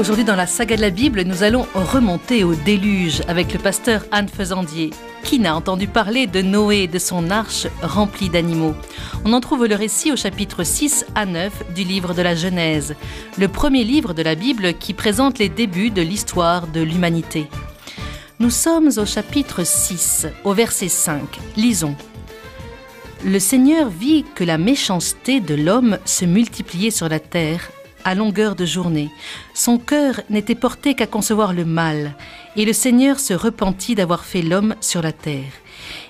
Aujourd'hui, 0.00 0.24
dans 0.24 0.34
la 0.34 0.46
saga 0.46 0.76
de 0.76 0.80
la 0.80 0.88
Bible, 0.88 1.24
nous 1.24 1.42
allons 1.42 1.66
remonter 1.74 2.42
au 2.42 2.54
déluge 2.54 3.20
avec 3.28 3.52
le 3.52 3.58
pasteur 3.58 4.02
Anne 4.10 4.28
Faisandier. 4.28 4.88
Qui 5.24 5.38
n'a 5.38 5.54
entendu 5.54 5.88
parler 5.88 6.26
de 6.26 6.40
Noé 6.40 6.84
et 6.84 6.88
de 6.88 6.98
son 6.98 7.30
arche 7.30 7.66
remplie 7.82 8.30
d'animaux 8.30 8.74
On 9.26 9.34
en 9.34 9.42
trouve 9.42 9.66
le 9.66 9.74
récit 9.74 10.10
au 10.10 10.16
chapitre 10.16 10.64
6 10.64 11.04
à 11.14 11.26
9 11.26 11.74
du 11.74 11.84
livre 11.84 12.14
de 12.14 12.22
la 12.22 12.34
Genèse, 12.34 12.94
le 13.36 13.48
premier 13.48 13.84
livre 13.84 14.14
de 14.14 14.22
la 14.22 14.36
Bible 14.36 14.72
qui 14.72 14.94
présente 14.94 15.38
les 15.38 15.50
débuts 15.50 15.90
de 15.90 16.00
l'histoire 16.00 16.66
de 16.66 16.80
l'humanité. 16.80 17.46
Nous 18.38 18.48
sommes 18.48 18.88
au 18.96 19.04
chapitre 19.04 19.64
6, 19.66 20.28
au 20.44 20.54
verset 20.54 20.88
5. 20.88 21.20
Lisons. 21.58 21.94
Le 23.22 23.38
Seigneur 23.38 23.90
vit 23.90 24.24
que 24.34 24.44
la 24.44 24.56
méchanceté 24.56 25.40
de 25.40 25.54
l'homme 25.54 25.98
se 26.06 26.24
multipliait 26.24 26.90
sur 26.90 27.10
la 27.10 27.20
terre 27.20 27.70
à 28.04 28.14
longueur 28.14 28.54
de 28.56 28.64
journée. 28.64 29.10
Son 29.54 29.78
cœur 29.78 30.20
n'était 30.30 30.54
porté 30.54 30.94
qu'à 30.94 31.06
concevoir 31.06 31.52
le 31.52 31.64
mal, 31.64 32.14
et 32.56 32.64
le 32.64 32.72
Seigneur 32.72 33.20
se 33.20 33.34
repentit 33.34 33.94
d'avoir 33.94 34.24
fait 34.24 34.42
l'homme 34.42 34.74
sur 34.80 35.02
la 35.02 35.12
terre. 35.12 35.52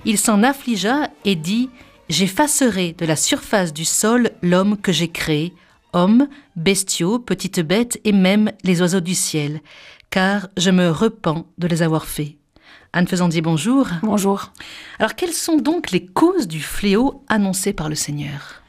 Il 0.04 0.18
s'en 0.18 0.42
affligea 0.42 1.10
et 1.24 1.36
dit, 1.36 1.70
J'effacerai 2.08 2.96
de 2.98 3.06
la 3.06 3.14
surface 3.14 3.72
du 3.72 3.84
sol 3.84 4.30
l'homme 4.42 4.76
que 4.76 4.90
j'ai 4.90 5.08
créé, 5.08 5.54
hommes, 5.92 6.26
bestiaux, 6.56 7.20
petites 7.20 7.60
bêtes 7.60 8.00
et 8.04 8.12
même 8.12 8.50
les 8.64 8.80
oiseaux 8.80 9.00
du 9.00 9.14
ciel, 9.14 9.60
car 10.10 10.48
je 10.56 10.70
me 10.70 10.90
repens 10.90 11.46
de 11.58 11.68
les 11.68 11.82
avoir 11.82 12.06
faits. 12.06 12.32
Anne 12.92 13.06
Faisandier, 13.06 13.42
bonjour. 13.42 13.86
Bonjour. 14.02 14.52
Alors, 14.98 15.14
quelles 15.14 15.32
sont 15.32 15.56
donc 15.56 15.92
les 15.92 16.04
causes 16.04 16.48
du 16.48 16.60
fléau 16.60 17.22
annoncé 17.28 17.72
par 17.72 17.88
le 17.88 17.94
Seigneur? 17.94 18.59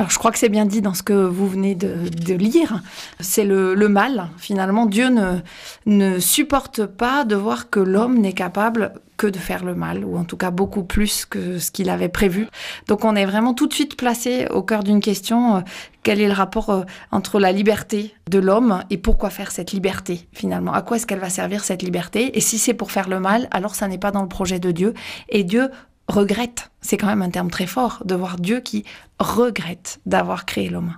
Alors 0.00 0.08
je 0.08 0.18
crois 0.18 0.32
que 0.32 0.38
c'est 0.38 0.48
bien 0.48 0.64
dit 0.64 0.80
dans 0.80 0.94
ce 0.94 1.02
que 1.02 1.12
vous 1.12 1.46
venez 1.46 1.74
de, 1.74 2.32
lire. 2.32 2.80
C'est 3.20 3.44
le, 3.44 3.74
mal. 3.86 4.30
Finalement, 4.38 4.86
Dieu 4.86 5.10
ne, 5.10 5.40
ne 5.84 6.18
supporte 6.18 6.86
pas 6.86 7.26
de 7.26 7.36
voir 7.36 7.68
que 7.68 7.80
l'homme 7.80 8.16
n'est 8.16 8.32
capable 8.32 8.94
que 9.18 9.26
de 9.26 9.36
faire 9.36 9.62
le 9.62 9.74
mal, 9.74 10.06
ou 10.06 10.16
en 10.16 10.24
tout 10.24 10.38
cas 10.38 10.50
beaucoup 10.50 10.84
plus 10.84 11.26
que 11.26 11.58
ce 11.58 11.70
qu'il 11.70 11.90
avait 11.90 12.08
prévu. 12.08 12.46
Donc 12.88 13.04
on 13.04 13.14
est 13.14 13.26
vraiment 13.26 13.52
tout 13.52 13.66
de 13.66 13.74
suite 13.74 13.98
placé 13.98 14.46
au 14.48 14.62
cœur 14.62 14.82
d'une 14.82 15.00
question, 15.00 15.56
euh, 15.56 15.60
quel 16.02 16.22
est 16.22 16.28
le 16.28 16.32
rapport 16.32 16.70
euh, 16.70 16.84
entre 17.10 17.38
la 17.38 17.52
liberté 17.52 18.14
de 18.30 18.38
l'homme 18.38 18.82
et 18.88 18.96
pourquoi 18.96 19.28
faire 19.28 19.50
cette 19.50 19.72
liberté 19.72 20.26
finalement? 20.32 20.72
À 20.72 20.80
quoi 20.80 20.96
est-ce 20.96 21.06
qu'elle 21.06 21.18
va 21.18 21.28
servir 21.28 21.62
cette 21.62 21.82
liberté? 21.82 22.38
Et 22.38 22.40
si 22.40 22.56
c'est 22.56 22.72
pour 22.72 22.90
faire 22.90 23.10
le 23.10 23.20
mal, 23.20 23.48
alors 23.50 23.74
ça 23.74 23.88
n'est 23.88 23.98
pas 23.98 24.10
dans 24.10 24.22
le 24.22 24.28
projet 24.28 24.58
de 24.58 24.70
Dieu. 24.70 24.94
Et 25.28 25.44
Dieu 25.44 25.68
regrette, 26.08 26.70
c'est 26.80 26.96
quand 26.96 27.06
même 27.06 27.22
un 27.22 27.30
terme 27.30 27.50
très 27.50 27.66
fort, 27.66 28.02
de 28.04 28.14
voir 28.14 28.36
Dieu 28.36 28.60
qui 28.60 28.84
regrette 29.18 30.00
d'avoir 30.06 30.46
créé 30.46 30.68
l'homme. 30.68 30.96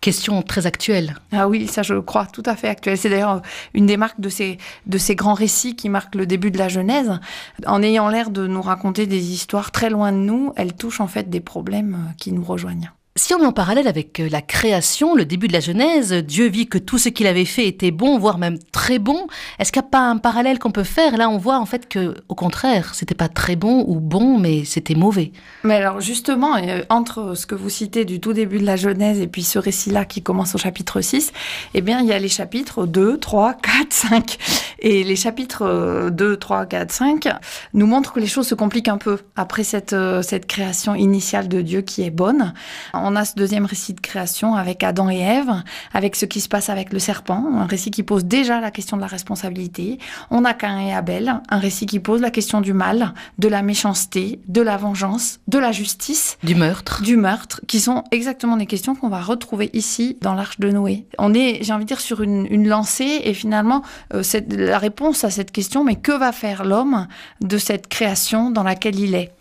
Question 0.00 0.42
très 0.42 0.66
actuelle. 0.66 1.16
Ah 1.32 1.48
oui, 1.48 1.66
ça 1.66 1.82
je 1.82 1.94
crois, 1.94 2.26
tout 2.26 2.42
à 2.46 2.54
fait 2.54 2.68
actuelle. 2.68 2.96
C'est 2.96 3.10
d'ailleurs 3.10 3.42
une 3.74 3.86
des 3.86 3.96
marques 3.96 4.20
de 4.20 4.28
ces, 4.28 4.58
de 4.86 4.98
ces 4.98 5.16
grands 5.16 5.34
récits 5.34 5.74
qui 5.74 5.88
marquent 5.88 6.14
le 6.14 6.26
début 6.26 6.50
de 6.50 6.58
la 6.58 6.68
Genèse. 6.68 7.18
En 7.66 7.82
ayant 7.82 8.08
l'air 8.08 8.30
de 8.30 8.46
nous 8.46 8.62
raconter 8.62 9.06
des 9.06 9.32
histoires 9.32 9.72
très 9.72 9.90
loin 9.90 10.12
de 10.12 10.18
nous, 10.18 10.52
elles 10.56 10.74
touchent 10.74 11.00
en 11.00 11.08
fait 11.08 11.28
des 11.28 11.40
problèmes 11.40 12.14
qui 12.18 12.30
nous 12.32 12.44
rejoignent. 12.44 12.92
Si 13.18 13.32
on 13.32 13.38
met 13.38 13.46
en 13.46 13.52
parallèle 13.52 13.88
avec 13.88 14.20
euh, 14.20 14.28
la 14.30 14.42
création, 14.42 15.14
le 15.14 15.24
début 15.24 15.48
de 15.48 15.54
la 15.54 15.60
Genèse, 15.60 16.12
Dieu 16.12 16.50
vit 16.50 16.66
que 16.66 16.76
tout 16.76 16.98
ce 16.98 17.08
qu'il 17.08 17.26
avait 17.26 17.46
fait 17.46 17.66
était 17.66 17.90
bon, 17.90 18.18
voire 18.18 18.36
même 18.36 18.58
très 18.72 18.98
bon. 18.98 19.26
Est-ce 19.58 19.72
qu'il 19.72 19.80
n'y 19.80 19.86
a 19.86 19.90
pas 19.90 20.00
un 20.00 20.18
parallèle 20.18 20.58
qu'on 20.58 20.70
peut 20.70 20.84
faire? 20.84 21.16
Là, 21.16 21.30
on 21.30 21.38
voit 21.38 21.58
en 21.58 21.64
fait 21.64 21.88
que, 21.88 22.14
au 22.28 22.34
contraire, 22.34 22.94
c'était 22.94 23.14
pas 23.14 23.28
très 23.28 23.56
bon 23.56 23.86
ou 23.88 24.00
bon, 24.00 24.38
mais 24.38 24.66
c'était 24.66 24.94
mauvais. 24.94 25.32
Mais 25.64 25.76
alors 25.76 26.02
justement, 26.02 26.56
euh, 26.56 26.82
entre 26.90 27.34
ce 27.34 27.46
que 27.46 27.54
vous 27.54 27.70
citez 27.70 28.04
du 28.04 28.20
tout 28.20 28.34
début 28.34 28.58
de 28.58 28.66
la 28.66 28.76
Genèse 28.76 29.18
et 29.18 29.28
puis 29.28 29.44
ce 29.44 29.58
récit-là 29.58 30.04
qui 30.04 30.22
commence 30.22 30.54
au 30.54 30.58
chapitre 30.58 31.00
6, 31.00 31.32
eh 31.72 31.80
bien, 31.80 32.00
il 32.00 32.06
y 32.06 32.12
a 32.12 32.18
les 32.18 32.28
chapitres 32.28 32.84
2, 32.84 33.16
3, 33.16 33.54
4, 33.54 33.92
5. 33.94 34.36
Et 34.78 35.04
les 35.04 35.16
chapitres 35.16 36.10
2, 36.10 36.36
3, 36.36 36.66
4, 36.66 36.92
5 36.92 37.28
nous 37.74 37.86
montrent 37.86 38.12
que 38.12 38.20
les 38.20 38.26
choses 38.26 38.46
se 38.46 38.54
compliquent 38.54 38.88
un 38.88 38.98
peu 38.98 39.18
après 39.36 39.64
cette, 39.64 39.92
euh, 39.92 40.22
cette 40.22 40.46
création 40.46 40.94
initiale 40.94 41.48
de 41.48 41.60
Dieu 41.60 41.80
qui 41.80 42.02
est 42.02 42.10
bonne 42.10 42.52
on 42.94 43.16
a 43.16 43.24
ce 43.24 43.34
deuxième 43.34 43.66
récit 43.66 43.94
de 43.94 44.00
création 44.00 44.54
avec 44.54 44.82
Adam 44.82 45.10
et 45.10 45.18
Ève, 45.18 45.62
avec 45.92 46.16
ce 46.16 46.26
qui 46.26 46.40
se 46.40 46.48
passe 46.48 46.68
avec 46.68 46.92
le 46.92 46.98
serpent, 46.98 47.46
un 47.54 47.66
récit 47.66 47.90
qui 47.90 48.02
pose 48.02 48.24
déjà 48.24 48.60
la 48.60 48.70
question 48.70 48.96
de 48.96 49.02
la 49.02 49.06
responsabilité. 49.06 49.98
On 50.30 50.44
a 50.44 50.54
Cain 50.54 50.78
et 50.80 50.92
Abel, 50.92 51.40
un 51.48 51.58
récit 51.58 51.86
qui 51.86 52.00
pose 52.00 52.20
la 52.20 52.30
question 52.30 52.60
du 52.60 52.72
mal, 52.72 53.14
de 53.38 53.48
la 53.48 53.62
méchanceté, 53.62 54.40
de 54.48 54.60
la 54.60 54.76
vengeance, 54.76 55.40
de 55.48 55.58
la 55.58 55.72
justice. 55.72 56.38
Du 56.42 56.54
meurtre. 56.54 57.02
Du 57.02 57.16
meurtre, 57.16 57.60
qui 57.66 57.80
sont 57.80 58.04
exactement 58.10 58.56
des 58.56 58.66
questions 58.66 58.94
qu'on 58.94 59.08
va 59.08 59.20
retrouver 59.20 59.70
ici 59.72 60.18
dans 60.20 60.34
l'Arche 60.34 60.58
de 60.58 60.70
Noé. 60.70 61.06
On 61.18 61.34
est, 61.34 61.62
j'ai 61.62 61.72
envie 61.72 61.84
de 61.84 61.88
dire, 61.88 62.00
sur 62.00 62.22
une, 62.22 62.46
lancée 62.66 63.20
et 63.22 63.34
finalement, 63.34 63.82
euh, 64.14 64.22
la 64.66 64.78
réponse 64.78 65.24
à 65.24 65.30
cette 65.30 65.52
question, 65.52 65.84
mais 65.84 65.96
que 65.96 66.12
va 66.12 66.32
faire 66.32 66.64
l'homme 66.64 67.06
de 67.40 67.58
cette 67.58 67.88
création 67.88 68.50
dans 68.50 68.62
laquelle 68.62 68.98
il 68.98 69.14
est? 69.14 69.32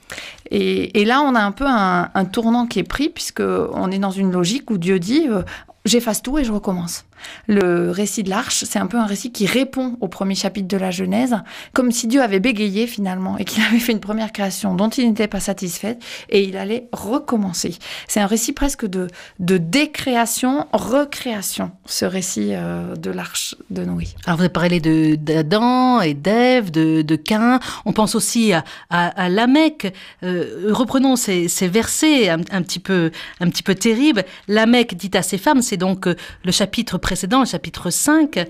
Et, 0.52 1.06
là, 1.06 1.22
on 1.22 1.34
a 1.36 1.42
un 1.42 1.52
peu 1.52 1.66
un, 1.68 2.26
tournant 2.26 2.68
qui 2.68 2.80
est 2.80 2.84
pris, 2.84 3.10
puisque 3.10 3.42
on 3.42 3.92
est 3.92 4.00
dans 4.00 4.12
une 4.12 4.32
logique 4.32 4.70
où 4.70 4.78
Dieu 4.78 5.00
dit 5.00 5.28
euh, 5.28 5.42
j'efface 5.86 6.22
tout 6.22 6.38
et 6.38 6.44
je 6.44 6.52
recommence. 6.52 7.06
Le 7.48 7.92
récit 7.92 8.24
de 8.24 8.30
l'Arche, 8.30 8.64
c'est 8.66 8.80
un 8.80 8.88
peu 8.88 8.98
un 8.98 9.06
récit 9.06 9.32
qui 9.32 9.46
répond 9.46 9.98
au 10.02 10.08
premier 10.08 10.36
chapitre 10.36 10.68
de 10.68 10.78
la 10.78 10.92
Genèse, 10.92 11.36
comme 11.74 11.92
si 11.92 12.08
Dieu 12.08 12.22
avait 12.22 12.40
bégayé 12.40 12.88
finalement 12.88 13.38
et 13.38 13.46
qu'il 13.46 13.64
avait 13.70 13.80
fait 13.80 13.92
une 13.92 14.00
première 14.00 14.32
création 14.32 14.76
dont 14.76 14.90
il 14.90 15.08
n'était 15.08 15.28
pas 15.28 15.40
satisfait 15.40 15.98
et 16.30 16.44
il 16.44 16.58
allait 16.58 16.88
recommencer. 16.92 17.76
C'est 18.08 18.20
un 18.20 18.28
récit 18.28 18.54
presque 18.54 18.86
de, 18.86 19.08
de 19.40 19.58
décréation, 19.58 20.68
recréation, 20.74 21.72
ce 21.86 22.06
récit 22.06 22.50
euh, 22.52 22.96
de 22.96 23.12
l'Arche 23.12 23.56
de 23.70 23.84
Noé. 23.84 24.08
Alors 24.26 24.38
vous 24.38 24.44
avez 24.44 24.54
parlé 24.54 24.80
d'Adam 24.80 26.02
et 26.02 26.14
d'Ève, 26.14 26.72
de, 26.72 27.02
de 27.02 27.16
Cain, 27.16 27.60
on 27.86 27.94
pense 27.94 28.16
aussi 28.16 28.54
à, 28.54 28.64
à, 28.90 29.30
Lamech. 29.30 29.92
Euh, 30.24 30.72
reprenons 30.72 31.16
ces, 31.16 31.48
ces 31.48 31.68
versets 31.68 32.30
un, 32.30 32.40
un, 32.52 32.62
petit 32.62 32.80
peu, 32.80 33.12
un 33.40 33.50
petit 33.50 33.64
peu 33.64 33.76
terribles. 33.76 34.24
Lamech 34.48 34.96
dit 34.96 35.12
à 35.14 35.22
ses 35.22 35.38
femmes, 35.38 35.62
c'est 35.62 35.78
donc 35.78 36.08
euh, 36.08 36.16
le 36.44 36.52
chapitre 36.52 36.98
précédent, 37.06 37.46
chapitre 37.46 37.92
5. 37.92 38.48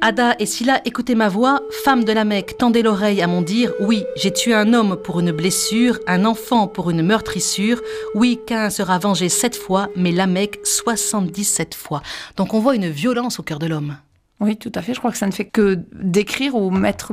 Ada 0.00 0.34
et 0.38 0.46
Silla, 0.46 0.80
écoutez 0.86 1.14
ma 1.14 1.28
voix, 1.28 1.60
femme 1.84 2.02
de 2.02 2.12
la 2.12 2.24
Mecque, 2.24 2.56
tendez 2.56 2.80
l'oreille 2.82 3.20
à 3.20 3.26
mon 3.26 3.42
dire, 3.42 3.70
oui, 3.80 4.02
j'ai 4.16 4.32
tué 4.32 4.54
un 4.54 4.72
homme 4.72 4.96
pour 4.96 5.20
une 5.20 5.30
blessure, 5.30 5.98
un 6.06 6.24
enfant 6.24 6.68
pour 6.68 6.88
une 6.88 7.02
meurtrissure, 7.02 7.82
oui, 8.14 8.40
qu'un 8.46 8.70
sera 8.70 8.98
vengé 8.98 9.28
sept 9.28 9.56
fois, 9.56 9.90
mais 9.94 10.10
la 10.10 10.26
Mecque 10.26 10.58
77 10.64 11.74
fois. 11.74 12.02
Donc 12.38 12.54
on 12.54 12.60
voit 12.60 12.76
une 12.76 12.88
violence 12.88 13.38
au 13.38 13.42
cœur 13.42 13.58
de 13.58 13.66
l'homme. 13.66 13.98
Oui, 14.40 14.56
tout 14.56 14.72
à 14.74 14.80
fait. 14.80 14.94
Je 14.94 14.98
crois 14.98 15.12
que 15.12 15.18
ça 15.18 15.26
ne 15.26 15.32
fait 15.32 15.44
que 15.44 15.78
décrire 15.92 16.54
ou 16.54 16.70
mettre 16.70 17.12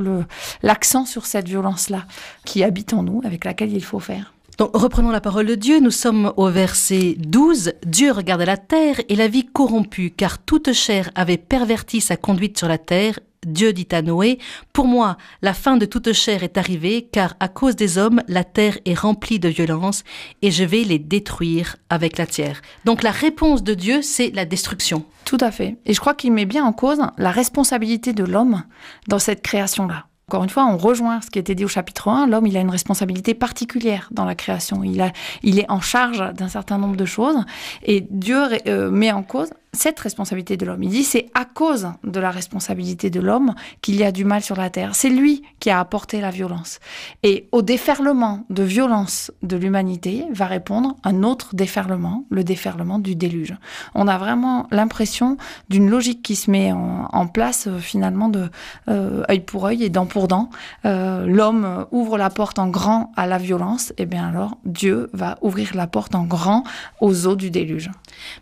l'accent 0.63 1.05
sur 1.05 1.25
cette 1.25 1.49
violence-là 1.49 2.05
qui 2.45 2.63
habite 2.63 2.93
en 2.93 3.03
nous, 3.03 3.21
avec 3.25 3.43
laquelle 3.43 3.73
il 3.73 3.83
faut 3.83 3.99
faire. 3.99 4.33
Donc, 4.57 4.71
reprenons 4.73 5.11
la 5.11 5.21
parole 5.21 5.47
de 5.47 5.55
Dieu. 5.55 5.79
Nous 5.79 5.91
sommes 5.91 6.33
au 6.37 6.49
verset 6.49 7.15
12. 7.17 7.73
Dieu 7.85 8.11
regarda 8.11 8.45
la 8.45 8.57
terre 8.57 9.01
et 9.09 9.15
la 9.15 9.27
vie 9.27 9.45
corrompue, 9.45 10.11
car 10.11 10.39
toute 10.39 10.73
chair 10.73 11.09
avait 11.15 11.37
perverti 11.37 12.01
sa 12.01 12.17
conduite 12.17 12.57
sur 12.57 12.67
la 12.67 12.77
terre. 12.77 13.19
Dieu 13.45 13.73
dit 13.73 13.87
à 13.91 14.03
Noé, 14.03 14.37
Pour 14.71 14.85
moi, 14.85 15.17
la 15.41 15.55
fin 15.55 15.77
de 15.77 15.87
toute 15.87 16.13
chair 16.13 16.43
est 16.43 16.57
arrivée, 16.57 17.07
car 17.11 17.33
à 17.39 17.47
cause 17.47 17.75
des 17.75 17.97
hommes, 17.97 18.21
la 18.27 18.43
terre 18.43 18.77
est 18.85 18.93
remplie 18.93 19.39
de 19.39 19.49
violence, 19.49 20.03
et 20.43 20.51
je 20.51 20.63
vais 20.63 20.83
les 20.83 20.99
détruire 20.99 21.77
avec 21.89 22.19
la 22.19 22.27
terre. 22.27 22.61
Donc 22.85 23.01
la 23.01 23.09
réponse 23.09 23.63
de 23.63 23.73
Dieu, 23.73 24.03
c'est 24.03 24.29
la 24.35 24.45
destruction. 24.45 25.05
Tout 25.25 25.39
à 25.41 25.49
fait. 25.49 25.77
Et 25.87 25.93
je 25.93 25.99
crois 25.99 26.13
qu'il 26.13 26.33
met 26.33 26.45
bien 26.45 26.63
en 26.63 26.73
cause 26.73 26.99
la 27.17 27.31
responsabilité 27.31 28.13
de 28.13 28.23
l'homme 28.23 28.63
dans 29.07 29.19
cette 29.19 29.41
création-là. 29.41 30.05
Encore 30.31 30.45
une 30.45 30.49
fois, 30.49 30.65
on 30.65 30.77
rejoint 30.77 31.19
ce 31.19 31.29
qui 31.29 31.39
était 31.39 31.55
dit 31.55 31.65
au 31.65 31.67
chapitre 31.67 32.07
1. 32.07 32.25
L'homme, 32.27 32.47
il 32.47 32.55
a 32.55 32.61
une 32.61 32.69
responsabilité 32.69 33.33
particulière 33.33 34.07
dans 34.11 34.23
la 34.23 34.33
création. 34.33 34.81
Il, 34.81 35.01
a, 35.01 35.11
il 35.43 35.59
est 35.59 35.69
en 35.69 35.81
charge 35.81 36.23
d'un 36.35 36.47
certain 36.47 36.77
nombre 36.77 36.95
de 36.95 37.03
choses. 37.03 37.35
Et 37.83 38.07
Dieu 38.09 38.41
euh, 38.65 38.89
met 38.89 39.11
en 39.11 39.23
cause 39.23 39.49
cette 39.73 39.99
responsabilité 39.99 40.57
de 40.57 40.65
l'homme. 40.65 40.83
Il 40.83 40.89
dit 40.89 41.03
c'est 41.03 41.29
à 41.33 41.45
cause 41.45 41.89
de 42.03 42.19
la 42.19 42.29
responsabilité 42.29 43.09
de 43.09 43.21
l'homme 43.21 43.53
qu'il 43.81 43.95
y 43.95 44.03
a 44.03 44.11
du 44.11 44.25
mal 44.25 44.41
sur 44.41 44.55
la 44.57 44.69
terre. 44.69 44.95
C'est 44.95 45.09
lui 45.09 45.43
qui 45.59 45.69
a 45.69 45.79
apporté 45.79 46.19
la 46.19 46.29
violence. 46.29 46.79
Et 47.23 47.47
au 47.51 47.61
déferlement 47.61 48.45
de 48.49 48.63
violence 48.63 49.31
de 49.43 49.55
l'humanité 49.55 50.25
va 50.31 50.47
répondre 50.47 50.97
un 51.03 51.23
autre 51.23 51.55
déferlement, 51.55 52.25
le 52.29 52.43
déferlement 52.43 52.99
du 52.99 53.15
déluge. 53.15 53.55
On 53.95 54.07
a 54.07 54.17
vraiment 54.17 54.67
l'impression 54.71 55.37
d'une 55.69 55.89
logique 55.89 56.21
qui 56.21 56.35
se 56.35 56.51
met 56.51 56.71
en, 56.73 57.27
place 57.27 57.67
euh, 57.67 57.77
finalement 57.79 58.27
de 58.27 58.49
euh, 58.89 59.23
œil 59.29 59.39
pour 59.39 59.65
œil 59.65 59.83
et 59.83 59.89
dent 59.89 60.05
pour 60.05 60.27
dent. 60.27 60.49
Euh, 60.85 61.25
l'homme 61.25 61.85
ouvre 61.91 62.17
la 62.17 62.29
porte 62.29 62.59
en 62.59 62.67
grand 62.67 63.11
à 63.15 63.25
la 63.27 63.37
violence, 63.37 63.93
et 63.97 64.05
bien 64.05 64.27
alors 64.27 64.57
Dieu 64.65 65.09
va 65.13 65.37
ouvrir 65.41 65.75
la 65.75 65.87
porte 65.87 66.15
en 66.15 66.23
grand 66.23 66.63
aux 66.99 67.27
eaux 67.27 67.35
du 67.35 67.51
déluge. 67.51 67.89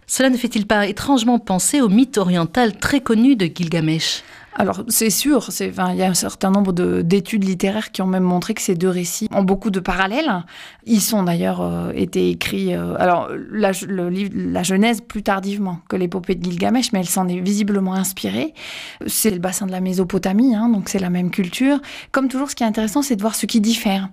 Cela 0.08 0.30
ne 0.30 0.38
fait-il 0.38 0.66
pas 0.66 0.88
étrangement 1.20 1.40
penser 1.40 1.82
au 1.82 1.90
mythe 1.90 2.18
oriental 2.18 2.78
très 2.78 3.02
connu 3.02 3.36
de 3.36 3.46
Gilgamesh 3.46 4.24
alors 4.56 4.84
c'est 4.90 5.10
sûr, 5.12 5.48
il 5.62 5.96
y 5.96 6.04
a 6.04 6.10
un 6.10 6.14
certain 6.14 6.52
nombre 6.52 6.74
d'études 6.74 7.46
littéraires 7.46 7.92
qui 7.92 8.02
ont 8.02 8.08
même 8.08 8.24
montré 8.24 8.54
que 8.54 8.62
ces 8.62 8.76
deux 8.76 8.90
récits 8.90 9.30
ont 9.34 9.44
beaucoup 9.44 9.70
de 9.70 9.80
parallèles. 9.80 10.44
Ils 10.86 11.00
sont 11.00 11.24
d'ailleurs 11.24 11.62
euh, 11.62 11.92
été 11.96 12.30
écrits, 12.30 12.74
euh, 12.74 12.96
alors 12.98 13.30
la, 13.52 13.72
le 13.88 14.10
livre, 14.10 14.32
la 14.36 14.64
Genèse 14.64 15.00
plus 15.00 15.24
tardivement 15.24 15.80
que 15.88 15.96
l'épopée 15.96 16.36
de 16.36 16.44
Gilgamesh, 16.44 16.92
mais 16.92 17.00
elle 17.00 17.08
s'en 17.08 17.30
est 17.30 17.40
visiblement 17.40 17.94
inspirée. 17.94 18.54
C'est 19.08 19.32
le 19.32 19.40
bassin 19.40 19.66
de 19.66 19.72
la 19.72 19.80
Mésopotamie, 19.80 20.56
hein, 20.56 20.68
donc 20.68 20.90
c'est 20.90 21.00
la 21.00 21.12
même 21.12 21.32
culture. 21.32 21.80
Comme 22.12 22.28
toujours, 22.28 22.50
ce 22.50 22.56
qui 22.56 22.64
est 22.64 22.68
intéressant, 22.68 23.02
c'est 23.02 23.16
de 23.16 23.22
voir 23.22 23.36
ce 23.36 23.46
qui 23.46 23.62
diffère. 23.62 24.10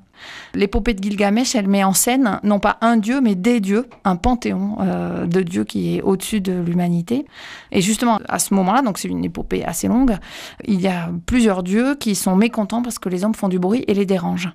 L'épopée 0.55 0.95
de 0.95 1.03
Gilgamesh, 1.03 1.55
elle 1.55 1.69
met 1.69 1.85
en 1.85 1.93
scène 1.93 2.41
non 2.43 2.59
pas 2.59 2.79
un 2.81 2.97
dieu, 2.97 3.21
mais 3.21 3.35
des 3.35 3.61
dieux, 3.61 3.87
un 4.05 4.17
panthéon 4.17 4.79
euh, 4.81 5.27
de 5.27 5.43
dieux 5.43 5.65
qui 5.65 5.97
est 5.97 6.03
au-dessus 6.03 6.41
de 6.41 6.53
l'humanité. 6.53 7.27
Et 7.73 7.81
justement, 7.81 8.19
à 8.29 8.39
ce 8.39 8.55
moment-là, 8.55 8.83
donc 8.83 8.99
c'est 8.99 9.09
une 9.09 9.25
épopée 9.25 9.65
assez 9.65 9.89
longue, 9.89 10.17
il 10.65 10.81
y 10.81 10.89
a 10.89 11.11
plusieurs 11.27 11.63
dieux 11.63 11.95
qui 11.95 12.15
sont 12.15 12.37
mécontents 12.37 12.83
parce 12.83 12.99
que 12.99 13.09
les 13.09 13.25
hommes 13.25 13.35
font 13.35 13.49
du 13.49 13.59
bruit 13.59 13.85
et 13.87 13.95
les 13.95 14.07
dérangent. 14.07 14.53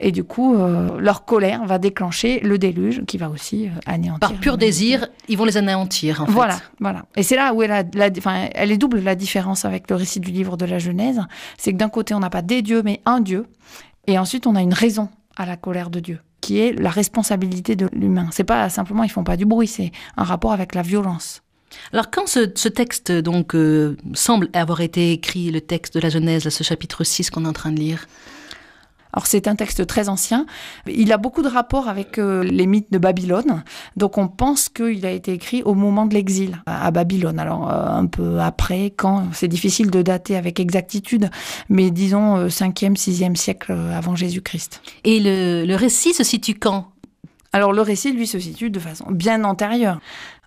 Et 0.00 0.12
du 0.12 0.24
coup, 0.24 0.54
euh, 0.54 0.98
leur 0.98 1.24
colère 1.24 1.64
va 1.64 1.78
déclencher 1.78 2.40
le 2.40 2.58
déluge 2.58 3.04
qui 3.06 3.18
va 3.18 3.28
aussi 3.28 3.66
euh, 3.66 3.70
anéantir. 3.86 4.20
Par 4.20 4.34
pur 4.34 4.58
désir, 4.58 5.08
ils 5.28 5.36
vont 5.36 5.44
les 5.44 5.56
anéantir. 5.56 6.22
En 6.22 6.26
fait. 6.26 6.32
Voilà, 6.32 6.56
voilà. 6.80 7.04
Et 7.16 7.22
c'est 7.22 7.36
là 7.36 7.52
où 7.54 7.62
elle, 7.62 7.72
a, 7.72 7.82
la, 7.94 8.08
enfin, 8.16 8.48
elle 8.54 8.72
est 8.72 8.78
double 8.78 9.00
la 9.00 9.14
différence 9.14 9.64
avec 9.64 9.90
le 9.90 9.96
récit 9.96 10.20
du 10.20 10.30
livre 10.30 10.56
de 10.56 10.64
la 10.64 10.78
Genèse. 10.78 11.20
C'est 11.58 11.72
que 11.72 11.78
d'un 11.78 11.88
côté, 11.88 12.14
on 12.14 12.20
n'a 12.20 12.30
pas 12.30 12.42
des 12.42 12.62
dieux, 12.62 12.82
mais 12.84 13.00
un 13.04 13.20
dieu. 13.20 13.46
Et 14.06 14.18
ensuite, 14.18 14.46
on 14.46 14.56
a 14.56 14.62
une 14.62 14.74
raison 14.74 15.08
à 15.36 15.46
la 15.46 15.56
colère 15.56 15.90
de 15.90 16.00
Dieu, 16.00 16.20
qui 16.40 16.58
est 16.58 16.72
la 16.72 16.90
responsabilité 16.90 17.76
de 17.76 17.88
l'humain. 17.92 18.28
C'est 18.32 18.44
pas 18.44 18.68
simplement 18.68 19.04
ils 19.04 19.10
font 19.10 19.24
pas 19.24 19.36
du 19.36 19.46
bruit, 19.46 19.68
c'est 19.68 19.92
un 20.16 20.24
rapport 20.24 20.52
avec 20.52 20.74
la 20.74 20.82
violence. 20.82 21.42
Alors 21.92 22.10
quand 22.10 22.28
ce, 22.28 22.68
texte 22.68 23.12
donc 23.12 23.54
euh, 23.54 23.96
semble 24.12 24.50
avoir 24.52 24.82
été 24.82 25.12
écrit, 25.12 25.50
le 25.50 25.60
texte 25.60 25.94
de 25.94 26.00
la 26.00 26.10
Genèse, 26.10 26.48
ce 26.48 26.64
chapitre 26.64 27.04
6 27.04 27.30
qu'on 27.30 27.44
est 27.44 27.48
en 27.48 27.54
train 27.54 27.72
de 27.72 27.78
lire, 27.78 28.06
alors 29.12 29.26
c'est 29.26 29.46
un 29.46 29.56
texte 29.56 29.86
très 29.86 30.08
ancien. 30.08 30.46
Il 30.86 31.12
a 31.12 31.18
beaucoup 31.18 31.42
de 31.42 31.48
rapports 31.48 31.88
avec 31.88 32.18
euh, 32.18 32.42
les 32.42 32.66
mythes 32.66 32.90
de 32.92 32.98
Babylone. 32.98 33.62
Donc 33.96 34.16
on 34.16 34.28
pense 34.28 34.68
qu'il 34.68 35.04
a 35.04 35.10
été 35.10 35.32
écrit 35.32 35.62
au 35.62 35.74
moment 35.74 36.06
de 36.06 36.14
l'exil 36.14 36.62
à, 36.66 36.90
Babylone. 36.90 37.38
Alors 37.38 37.70
euh, 37.70 37.86
un 37.88 38.06
peu 38.06 38.40
après, 38.40 38.92
quand 38.96 39.26
c'est 39.32 39.48
difficile 39.48 39.90
de 39.90 40.02
dater 40.02 40.36
avec 40.36 40.60
exactitude, 40.60 41.30
mais 41.68 41.90
disons 41.90 42.46
5e, 42.46 42.92
euh, 42.92 42.94
6e 42.94 43.36
siècle 43.36 43.72
avant 43.94 44.16
Jésus-Christ. 44.16 44.80
Et 45.04 45.20
le, 45.20 45.64
le 45.66 45.76
récit 45.76 46.14
se 46.14 46.24
situe 46.24 46.54
quand? 46.54 46.88
Alors 47.52 47.72
le 47.72 47.82
récit, 47.82 48.12
lui, 48.12 48.26
se 48.26 48.38
situe 48.38 48.70
de 48.70 48.78
façon 48.78 49.10
bien 49.10 49.44
antérieure. 49.44 49.98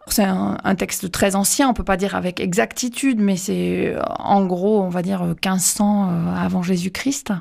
C'est 0.07 0.23
un, 0.23 0.75
texte 0.75 1.09
très 1.09 1.35
ancien, 1.35 1.67
on 1.67 1.73
peut 1.73 1.83
pas 1.83 1.97
dire 1.97 2.13
avec 2.13 2.39
exactitude, 2.39 3.19
mais 3.19 3.37
c'est 3.37 3.95
en 4.19 4.45
gros, 4.45 4.81
on 4.81 4.89
va 4.89 5.01
dire 5.01 5.23
1500 5.23 6.09
euh, 6.09 6.35
avant 6.35 6.61
Jésus-Christ. 6.61 7.33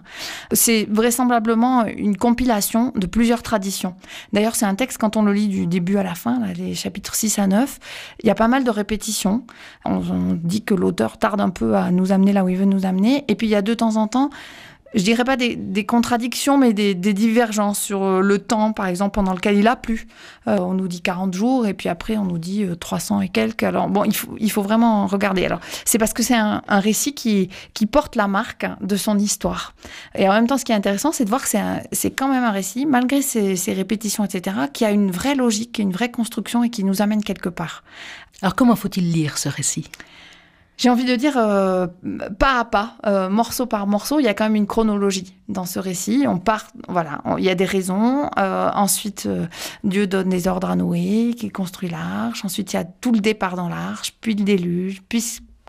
C'est 0.53 0.87
vraisemblablement 0.91 1.85
une 1.85 2.17
compilation 2.17 2.91
de 2.97 3.07
plusieurs 3.07 3.43
traditions. 3.43 3.97
D'ailleurs, 4.33 4.55
c'est 4.55 4.65
un 4.65 4.75
texte, 4.77 4.97
quand 4.97 5.19
on 5.19 5.23
le 5.23 5.35
lit 5.35 5.49
du 5.49 5.67
début 5.67 5.99
à 5.99 6.03
la 6.03 6.15
fin, 6.15 6.41
les 6.57 6.75
chapitres 6.75 7.15
6 7.15 7.39
à 7.39 7.47
9, 7.49 7.79
il 8.23 8.29
y 8.29 8.31
a 8.31 8.35
pas 8.35 8.49
mal 8.49 8.65
de 8.65 8.71
répétitions. 8.71 9.45
On, 9.85 9.97
on 9.97 10.39
dit 10.43 10.63
que 10.63 10.73
l'auteur 10.73 11.19
tarde 11.19 11.43
un 11.43 11.51
peu 11.51 11.77
à 11.77 11.91
nous 11.91 12.13
amener 12.13 12.33
là 12.33 12.45
où 12.45 12.49
il 12.49 12.57
veut 12.57 12.65
nous 12.65 12.87
amener. 12.87 13.25
Et 13.29 13.35
puis, 13.35 13.47
il 13.47 13.51
y 13.51 13.57
a 13.57 13.63
de 13.63 13.75
temps 13.75 13.97
en 13.97 14.09
temps 14.09 14.31
je 14.95 15.03
dirais 15.03 15.25
pas 15.25 15.37
des, 15.37 15.87
contradictions, 15.87 16.57
mais 16.57 16.73
des, 16.73 16.95
divergences 16.95 17.81
sur 17.81 18.03
euh, 18.03 18.21
le 18.21 18.39
temps, 18.39 18.73
par 18.73 18.87
exemple, 18.87 19.15
pendant 19.15 19.33
lequel 19.33 19.57
il 19.57 19.67
a 19.67 19.77
plu. 19.77 20.07
Euh, 20.47 20.57
on 20.59 20.75
nous 20.75 20.89
dit 20.89 21.01
40 21.01 21.35
jours, 21.35 21.67
et 21.67 21.75
puis 21.75 21.89
après, 21.89 22.17
on 22.17 22.25
nous 22.25 22.39
dit 22.39 22.65
300 22.79 23.19
euh, 23.19 23.23
et 23.23 23.29
quelques. 23.29 23.65
Alors, 23.65 23.89
bon, 23.89 24.05
il 24.05 24.15
faut, 24.15 24.35
il 24.39 24.51
faut 24.51 24.63
vraiment 24.63 25.07
regarder. 25.07 25.45
Alors, 25.45 25.61
c'est 25.85 25.99
parce 25.99 26.13
que 26.13 26.23
c'est 26.23 26.37
un, 26.37 26.63
récit 26.69 27.15
qui, 27.15 27.49
qui 27.73 27.87
porte 27.87 28.17
la 28.17 28.29
marque 28.29 28.67
de 28.81 28.97
son 28.97 29.19
histoire. 29.19 29.75
Et 30.15 30.29
en 30.29 30.33
même 30.33 30.47
temps, 30.47 30.59
ce 30.59 30.65
qui 30.65 30.73
est 30.73 30.77
intéressant, 30.77 31.13
c'est 31.13 31.25
de 31.25 31.31
voir 31.31 31.43
que 31.43 31.49
c'est 31.93 32.11
quand 32.11 32.29
même 32.29 32.45
un 32.45 32.51
récit, 32.51 32.87
malgré 32.87 33.23
ses, 33.23 33.57
ses 33.57 33.73
répétitions, 33.73 34.25
etc., 34.25 34.57
qui 34.73 34.85
a 34.85 34.91
une 34.91 35.11
vraie 35.11 35.35
logique, 35.35 35.79
une 35.79 35.93
vraie 35.93 36.11
construction 36.11 36.63
et 36.63 36.71
qui 36.71 36.85
nous 36.85 37.03
amène 37.03 37.23
quelque 37.23 37.49
part. 37.49 37.83
Alors, 38.43 38.55
comment 38.55 38.77
faut-il 38.77 39.11
lire 39.11 39.39
ce 39.39 39.49
récit? 39.49 39.89
J'ai 40.77 40.91
envie 40.91 41.05
de 41.05 41.15
dire 41.15 41.35
euh, 41.37 41.87
pas 42.39 42.59
à 42.59 42.65
pas, 42.65 42.97
euh, 43.07 43.29
morceau 43.29 43.67
par 43.67 43.87
morceau, 43.87 44.19
il 44.19 44.25
y 44.25 44.29
a 44.29 44.35
quand 44.35 44.45
même 44.45 44.57
une 44.57 44.67
chronologie 44.67 45.37
dans 45.49 45.67
ce 45.67 45.79
récit. 45.79 46.25
On 46.27 46.39
part, 46.39 46.67
voilà, 46.89 47.21
il 47.39 47.45
y 47.45 47.51
a 47.51 47.55
des 47.55 47.65
raisons. 47.65 48.29
Euh, 48.39 48.71
ensuite, 48.75 49.29
Dieu 49.85 50.07
donne 50.07 50.29
des 50.29 50.49
ordres 50.49 50.71
à 50.71 50.77
Noé, 50.77 51.35
qui 51.37 51.51
construit 51.51 51.89
l'arche. 51.89 52.45
Ensuite, 52.45 52.73
il 52.73 52.77
y 52.77 52.79
a 52.79 52.85
tout 52.85 53.13
le 53.13 53.21
départ 53.21 53.55
dans 53.55 53.69
l'arche, 53.69 54.15
puis 54.21 54.35
le 54.35 54.45
déluge, 54.45 55.03
puis 55.09 55.25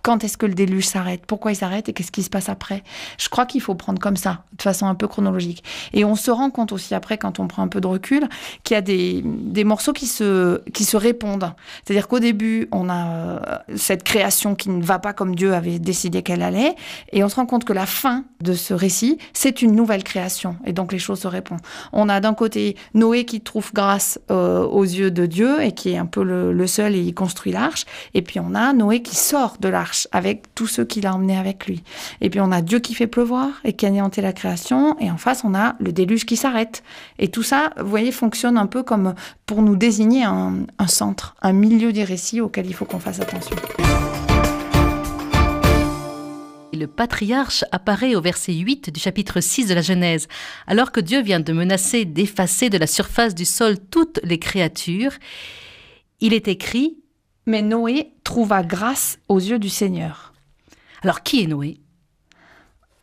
quand 0.05 0.23
est-ce 0.23 0.37
que 0.37 0.45
le 0.45 0.53
déluge 0.53 0.85
s'arrête, 0.85 1.25
pourquoi 1.25 1.51
il 1.51 1.55
s'arrête 1.55 1.89
et 1.89 1.93
qu'est-ce 1.93 2.11
qui 2.11 2.21
se 2.21 2.29
passe 2.29 2.47
après. 2.47 2.83
Je 3.17 3.27
crois 3.27 3.47
qu'il 3.47 3.59
faut 3.59 3.73
prendre 3.73 3.99
comme 3.99 4.17
ça, 4.17 4.43
de 4.55 4.61
façon 4.61 4.85
un 4.85 4.93
peu 4.93 5.07
chronologique. 5.07 5.63
Et 5.93 6.05
on 6.05 6.15
se 6.15 6.29
rend 6.29 6.51
compte 6.51 6.71
aussi 6.71 6.93
après, 6.93 7.17
quand 7.17 7.39
on 7.39 7.47
prend 7.47 7.63
un 7.63 7.67
peu 7.67 7.81
de 7.81 7.87
recul, 7.87 8.29
qu'il 8.63 8.75
y 8.75 8.77
a 8.77 8.81
des, 8.81 9.23
des 9.25 9.63
morceaux 9.63 9.93
qui 9.93 10.05
se, 10.05 10.61
qui 10.73 10.85
se 10.85 10.95
répondent. 10.95 11.51
C'est-à-dire 11.83 12.07
qu'au 12.07 12.19
début, 12.19 12.67
on 12.71 12.87
a 12.87 13.07
euh, 13.07 13.39
cette 13.75 14.03
création 14.03 14.53
qui 14.53 14.69
ne 14.69 14.83
va 14.83 14.99
pas 14.99 15.11
comme 15.11 15.33
Dieu 15.33 15.55
avait 15.55 15.79
décidé 15.79 16.21
qu'elle 16.21 16.43
allait, 16.43 16.75
et 17.11 17.23
on 17.23 17.29
se 17.29 17.35
rend 17.37 17.47
compte 17.47 17.65
que 17.65 17.73
la 17.73 17.87
fin 17.87 18.25
de 18.41 18.53
ce 18.53 18.75
récit, 18.75 19.17
c'est 19.33 19.63
une 19.63 19.71
nouvelle 19.71 20.03
création, 20.03 20.55
et 20.67 20.73
donc 20.73 20.91
les 20.91 20.99
choses 20.99 21.21
se 21.21 21.27
répondent. 21.27 21.61
On 21.93 22.09
a 22.09 22.19
d'un 22.19 22.35
côté 22.35 22.77
Noé 22.93 23.25
qui 23.25 23.41
trouve 23.41 23.71
grâce 23.73 24.19
euh, 24.29 24.63
aux 24.63 24.83
yeux 24.83 25.09
de 25.09 25.25
Dieu 25.25 25.63
et 25.63 25.71
qui 25.71 25.89
est 25.89 25.97
un 25.97 26.05
peu 26.05 26.23
le, 26.23 26.53
le 26.53 26.67
seul 26.67 26.93
et 26.93 27.01
il 27.01 27.15
construit 27.15 27.51
l'arche, 27.51 27.85
et 28.13 28.21
puis 28.21 28.39
on 28.39 28.53
a 28.53 28.71
Noé 28.71 29.01
qui 29.01 29.15
sort 29.15 29.57
de 29.59 29.67
l'arche 29.67 29.94
avec 30.11 30.53
tous 30.55 30.67
ceux 30.67 30.85
qu'il 30.85 31.05
a 31.07 31.13
emmenés 31.13 31.37
avec 31.37 31.67
lui. 31.67 31.83
Et 32.21 32.29
puis 32.29 32.39
on 32.39 32.51
a 32.51 32.61
Dieu 32.61 32.79
qui 32.79 32.93
fait 32.93 33.07
pleuvoir 33.07 33.49
et 33.63 33.73
qui 33.73 33.85
anéantit 33.85 34.21
la 34.21 34.33
création, 34.33 34.97
et 34.99 35.09
en 35.11 35.17
face 35.17 35.43
on 35.43 35.53
a 35.53 35.75
le 35.79 35.91
déluge 35.91 36.25
qui 36.25 36.37
s'arrête. 36.37 36.83
Et 37.19 37.29
tout 37.29 37.43
ça, 37.43 37.71
vous 37.77 37.89
voyez, 37.89 38.11
fonctionne 38.11 38.57
un 38.57 38.67
peu 38.67 38.83
comme 38.83 39.15
pour 39.45 39.61
nous 39.61 39.75
désigner 39.75 40.23
un, 40.23 40.65
un 40.79 40.87
centre, 40.87 41.35
un 41.41 41.53
milieu 41.53 41.93
des 41.93 42.03
récits 42.03 42.41
auquel 42.41 42.67
il 42.67 42.73
faut 42.73 42.85
qu'on 42.85 42.99
fasse 42.99 43.19
attention. 43.19 43.55
Le 46.75 46.87
patriarche 46.87 47.63
apparaît 47.71 48.15
au 48.15 48.21
verset 48.21 48.53
8 48.53 48.89
du 48.89 48.99
chapitre 48.99 49.39
6 49.39 49.67
de 49.67 49.73
la 49.73 49.81
Genèse. 49.81 50.27
Alors 50.67 50.91
que 50.91 50.99
Dieu 50.99 51.21
vient 51.21 51.39
de 51.39 51.53
menacer 51.53 52.03
d'effacer 52.03 52.69
de 52.69 52.77
la 52.77 52.87
surface 52.87 53.33
du 53.33 53.45
sol 53.45 53.77
toutes 53.79 54.19
les 54.23 54.39
créatures, 54.39 55.13
il 56.19 56.33
est 56.33 56.47
écrit 56.47 56.97
mais 57.45 57.61
Noé 57.61 58.13
trouva 58.23 58.63
grâce 58.63 59.19
aux 59.29 59.39
yeux 59.39 59.59
du 59.59 59.69
Seigneur. 59.69 60.33
Alors 61.01 61.23
qui 61.23 61.43
est 61.43 61.47
Noé? 61.47 61.79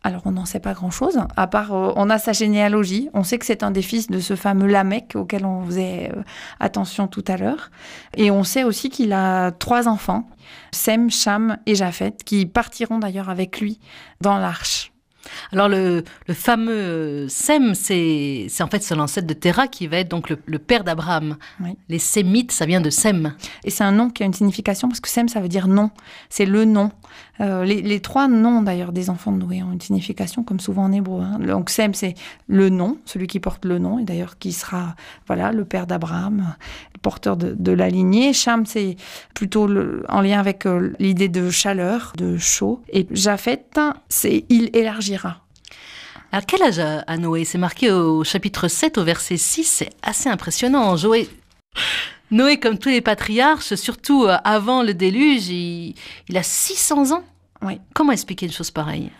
Alors 0.05 0.23
on 0.25 0.31
n'en 0.31 0.45
sait 0.45 0.59
pas 0.59 0.73
grand-chose, 0.73 1.17
à 1.37 1.47
part 1.47 1.73
euh, 1.73 1.93
on 1.95 2.09
a 2.09 2.19
sa 2.19 2.33
généalogie, 2.33 3.09
on 3.13 3.23
sait 3.23 3.39
que 3.39 3.45
c'est 3.45 3.63
un 3.63 3.71
des 3.71 3.81
fils 3.81 4.07
de 4.07 4.19
ce 4.19 4.35
fameux 4.35 4.67
Lamech 4.67 5.15
auquel 5.15 5.45
on 5.45 5.65
faisait 5.65 6.11
euh, 6.13 6.23
attention 6.59 7.07
tout 7.07 7.23
à 7.27 7.37
l'heure, 7.37 7.71
et 8.17 8.29
on 8.29 8.43
sait 8.43 8.65
aussi 8.65 8.89
qu'il 8.89 9.13
a 9.13 9.51
trois 9.51 9.87
enfants, 9.87 10.27
Sem, 10.71 11.09
Cham 11.09 11.57
et 11.65 11.75
Japhet, 11.75 12.17
qui 12.25 12.45
partiront 12.45 12.99
d'ailleurs 12.99 13.29
avec 13.29 13.61
lui 13.61 13.79
dans 14.19 14.37
l'arche. 14.37 14.92
Alors 15.51 15.69
le, 15.69 16.03
fameux 16.31 17.27
Sem, 17.29 17.75
c'est 17.75 18.47
en 18.61 18.67
fait 18.67 18.83
c'est 18.83 18.95
l'ancêtre 18.95 19.27
de 19.27 19.33
Terah 19.33 19.67
qui 19.67 19.87
va 19.87 19.97
être 19.97 20.09
donc 20.09 20.29
le, 20.29 20.59
père 20.59 20.83
d'Abraham. 20.83 21.37
Les 21.89 21.99
Sémites, 21.99 22.51
ça 22.51 22.65
vient 22.65 22.81
de 22.81 22.89
Sem. 22.89 23.33
Et 23.63 23.69
c'est 23.69 23.83
un 23.83 23.91
nom 23.91 24.09
qui 24.09 24.23
a 24.23 24.25
une 24.25 24.33
signification 24.33 24.87
parce 24.87 24.99
que 24.99 25.09
Sem, 25.09 25.27
ça 25.27 25.39
veut 25.39 25.49
dire 25.49 25.67
nom. 25.67 25.91
C'est 26.29 26.45
le 26.45 26.65
nom. 26.65 26.91
Euh, 27.41 27.65
les, 27.65 27.99
trois 27.99 28.27
noms 28.27 28.61
d'ailleurs 28.61 28.91
des 28.91 29.09
enfants 29.09 29.31
de 29.31 29.37
Noé 29.37 29.63
ont 29.63 29.71
une 29.71 29.81
signification 29.81 30.43
comme 30.43 30.59
souvent 30.59 30.83
en 30.83 30.91
hébreu. 30.91 31.21
Hein. 31.21 31.39
Donc 31.39 31.69
Sem, 31.69 31.93
c'est 31.93 32.13
le 32.47 32.69
nom, 32.69 32.97
celui 33.05 33.27
qui 33.27 33.39
porte 33.39 33.65
le 33.65 33.79
nom 33.79 33.97
et 33.99 34.03
d'ailleurs 34.03 34.37
qui 34.37 34.51
sera 34.51 34.95
voilà 35.25 35.51
le 35.51 35.65
père 35.65 35.87
d'Abraham, 35.87 36.55
porteur 37.01 37.35
de, 37.35 37.71
la 37.71 37.89
lignée. 37.89 38.33
Cham, 38.33 38.65
c'est 38.65 38.95
plutôt 39.33 39.67
en 40.09 40.21
lien 40.21 40.39
avec 40.39 40.65
euh, 40.65 40.93
l'idée 40.99 41.29
de 41.29 41.49
chaleur, 41.49 42.13
de 42.17 42.37
chaud. 42.37 42.81
Et 42.89 43.07
Japhet, 43.11 43.65
c'est 44.09 44.45
il 44.49 44.69
élargira. 44.73 45.39
Alors, 46.31 46.45
quel 46.47 46.63
âge 46.63 46.79
a 46.79 47.17
Noé? 47.17 47.45
C'est 47.45 47.59
marqué 47.59 47.91
au 47.91 48.23
chapitre 48.23 48.67
7, 48.67 48.97
au 48.97 49.03
verset 49.03 49.37
6. 49.37 49.63
C'est 49.63 49.89
assez 50.01 50.29
impressionnant. 50.29 50.95
Joé... 50.97 51.29
Noé, 52.31 52.59
comme 52.59 52.77
tous 52.77 52.89
les 52.89 53.01
patriarches, 53.01 53.75
surtout 53.75 54.25
euh, 54.25 54.37
avant 54.43 54.83
le 54.83 54.93
déluge, 54.93 55.49
il, 55.49 55.95
a 56.35 56.43
600 56.43 57.11
ans. 57.11 57.23
Oui. 57.61 57.79
Comment 57.93 58.11
expliquer 58.11 58.45
une 58.45 58.51
chose 58.51 58.71
pareille? 58.71 59.11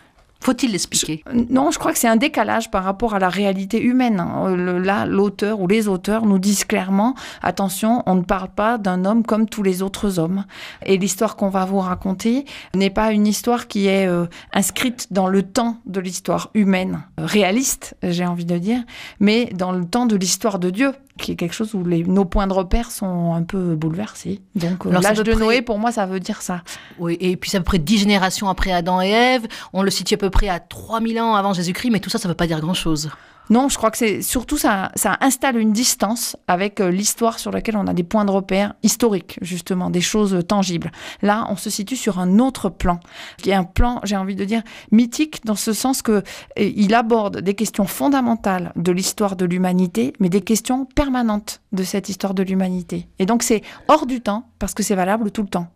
Faut-il 0.44 0.72
l'expliquer? 0.72 1.24
Non, 1.48 1.70
je 1.70 1.78
crois 1.78 1.92
que 1.92 1.98
c'est 1.98 2.06
un 2.06 2.16
décalage 2.16 2.70
par 2.70 2.84
rapport 2.84 3.14
à 3.14 3.18
la 3.18 3.30
réalité 3.30 3.80
humaine. 3.80 4.20
Hein. 4.20 4.54
Là, 4.54 5.06
l'auteur 5.06 5.58
ou 5.58 5.66
les 5.66 5.88
auteurs 5.88 6.26
nous 6.26 6.38
disent 6.38 6.64
clairement, 6.64 7.14
attention, 7.40 8.02
on 8.04 8.14
ne 8.16 8.22
parle 8.22 8.50
pas 8.50 8.76
d'un 8.76 9.06
homme 9.06 9.24
comme 9.24 9.48
tous 9.48 9.62
les 9.62 9.80
autres 9.80 10.18
hommes. 10.18 10.44
Et 10.84 10.98
l'histoire 10.98 11.36
qu'on 11.36 11.48
va 11.48 11.64
vous 11.64 11.78
raconter 11.78 12.44
n'est 12.74 12.90
pas 12.90 13.12
une 13.12 13.26
histoire 13.26 13.68
qui 13.68 13.86
est 13.86 14.06
euh, 14.06 14.26
inscrite 14.52 15.08
dans 15.10 15.28
le 15.28 15.42
temps 15.42 15.78
de 15.86 16.00
l'histoire 16.00 16.50
humaine, 16.52 17.04
réaliste, 17.16 17.96
j'ai 18.02 18.26
envie 18.26 18.44
de 18.44 18.58
dire, 18.58 18.82
mais 19.20 19.46
dans 19.54 19.72
le 19.72 19.86
temps 19.86 20.04
de 20.04 20.16
l'histoire 20.16 20.58
de 20.58 20.68
Dieu 20.68 20.92
qui 21.18 21.32
est 21.32 21.36
quelque 21.36 21.52
chose 21.54 21.74
où 21.74 21.84
les, 21.84 22.02
nos 22.02 22.24
points 22.24 22.46
de 22.46 22.52
repère 22.52 22.90
sont 22.90 23.34
un 23.34 23.42
peu 23.42 23.76
bouleversés. 23.76 24.40
Donc 24.56 24.84
euh, 24.84 24.90
l'âge 24.90 25.18
de 25.18 25.32
Noé, 25.32 25.62
pour 25.62 25.78
moi, 25.78 25.92
ça 25.92 26.06
veut 26.06 26.18
dire 26.18 26.42
ça. 26.42 26.62
Oui, 26.98 27.16
et 27.20 27.36
puis 27.36 27.50
c'est 27.50 27.58
à 27.58 27.60
peu 27.60 27.64
près 27.64 27.78
dix 27.78 27.98
générations 27.98 28.48
après 28.48 28.72
Adam 28.72 29.00
et 29.00 29.10
Ève. 29.10 29.46
On 29.72 29.82
le 29.82 29.90
situe 29.90 30.14
à 30.14 30.16
peu 30.16 30.30
près 30.34 30.48
à 30.48 30.60
3000 30.60 31.20
ans 31.20 31.34
avant 31.34 31.54
Jésus-Christ, 31.54 31.90
mais 31.90 32.00
tout 32.00 32.10
ça, 32.10 32.18
ça 32.18 32.28
ne 32.28 32.32
veut 32.32 32.36
pas 32.36 32.46
dire 32.46 32.60
grand-chose. 32.60 33.08
Non, 33.50 33.68
je 33.68 33.76
crois 33.76 33.90
que 33.90 33.98
c'est 33.98 34.22
surtout 34.22 34.56
ça, 34.56 34.90
ça 34.94 35.18
installe 35.20 35.58
une 35.58 35.72
distance 35.72 36.34
avec 36.48 36.80
euh, 36.80 36.90
l'histoire 36.90 37.38
sur 37.38 37.50
laquelle 37.50 37.76
on 37.76 37.86
a 37.86 37.92
des 37.92 38.02
points 38.02 38.24
de 38.24 38.30
repère 38.30 38.72
historiques, 38.82 39.38
justement, 39.42 39.90
des 39.90 40.00
choses 40.00 40.38
tangibles. 40.48 40.90
Là, 41.20 41.46
on 41.50 41.56
se 41.56 41.68
situe 41.68 41.96
sur 41.96 42.18
un 42.18 42.38
autre 42.38 42.70
plan, 42.70 43.00
qui 43.36 43.50
est 43.50 43.54
un 43.54 43.64
plan, 43.64 44.00
j'ai 44.02 44.16
envie 44.16 44.34
de 44.34 44.46
dire, 44.46 44.62
mythique 44.92 45.44
dans 45.44 45.56
ce 45.56 45.74
sens 45.74 46.00
que 46.00 46.22
il 46.56 46.94
aborde 46.94 47.40
des 47.40 47.54
questions 47.54 47.86
fondamentales 47.86 48.72
de 48.76 48.92
l'histoire 48.92 49.36
de 49.36 49.44
l'humanité, 49.44 50.14
mais 50.20 50.30
des 50.30 50.40
questions 50.40 50.86
permanentes 50.86 51.60
de 51.72 51.82
cette 51.82 52.08
histoire 52.08 52.32
de 52.32 52.42
l'humanité. 52.42 53.08
Et 53.18 53.26
donc 53.26 53.42
c'est 53.42 53.62
hors 53.88 54.06
du 54.06 54.22
temps 54.22 54.48
parce 54.58 54.72
que 54.72 54.82
c'est 54.82 54.94
valable 54.94 55.30
tout 55.30 55.42
le 55.42 55.48
temps. 55.48 55.68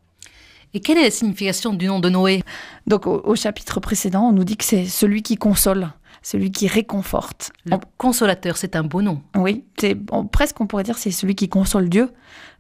Et 0.75 0.81
quelle 0.81 0.99
est 0.99 1.05
la 1.05 1.11
signification 1.11 1.73
du 1.73 1.87
nom 1.87 1.99
de 1.99 2.09
Noé? 2.09 2.43
Donc 2.87 3.07
au, 3.07 3.35
chapitre 3.35 3.81
précédent, 3.81 4.29
on 4.29 4.33
nous 4.33 4.45
dit 4.45 4.57
que 4.57 4.65
c'est 4.65 4.85
celui 4.85 5.23
qui 5.23 5.37
console, 5.37 5.89
celui 6.23 6.51
qui 6.51 6.69
réconforte. 6.69 7.53
Le 7.65 7.77
consolateur, 7.97 8.57
c'est 8.57 8.77
un 8.77 8.85
beau 8.85 9.01
nom. 9.01 9.23
Oui, 9.35 9.65
c'est 9.79 9.97
presque 10.31 10.61
on 10.61 10.67
pourrait 10.67 10.83
dire 10.83 10.99
c'est 10.99 11.11
celui 11.11 11.35
qui 11.35 11.49
console 11.49 11.89
Dieu, 11.89 12.11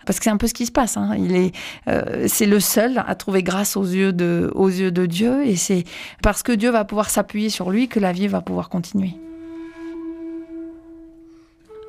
parce 0.07 0.19
que 0.19 0.25
c'est 0.25 0.31
un 0.31 0.39
peu 0.39 0.47
ce 0.47 0.55
qui 0.55 0.65
se 0.65 0.73
passe. 0.73 0.97
Hein. 0.97 1.15
Il 1.19 1.37
est, 1.37 1.53
euh, 1.87 2.25
c'est 2.29 2.47
le 2.47 2.61
seul 2.61 3.03
à 3.07 3.15
trouver 3.15 3.43
grâce 3.43 3.77
aux 3.77 3.85
yeux 3.85 4.15
de, 4.15 4.51
aux 4.55 4.69
yeux 4.69 4.91
de 4.91 5.05
Dieu, 5.05 5.47
et 5.47 5.57
c'est 5.57 5.85
parce 6.23 6.43
que 6.43 6.53
Dieu 6.53 6.71
va 6.71 6.87
pouvoir 6.87 7.11
s'appuyer 7.11 7.51
sur 7.51 7.71
lui 7.71 7.89
que 7.89 8.01
la 8.01 8.13
vie 8.13 8.27
va 8.27 8.41
pouvoir 8.41 8.71
continuer. 8.71 9.15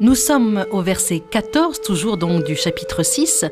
Nous 0.02 0.16
sommes 0.16 0.66
au 0.72 0.82
verset 0.82 1.22
14, 1.32 1.82
toujours 1.82 2.18
donc 2.18 2.46
du 2.46 2.56
chapitre 2.56 3.04
6. 3.04 3.46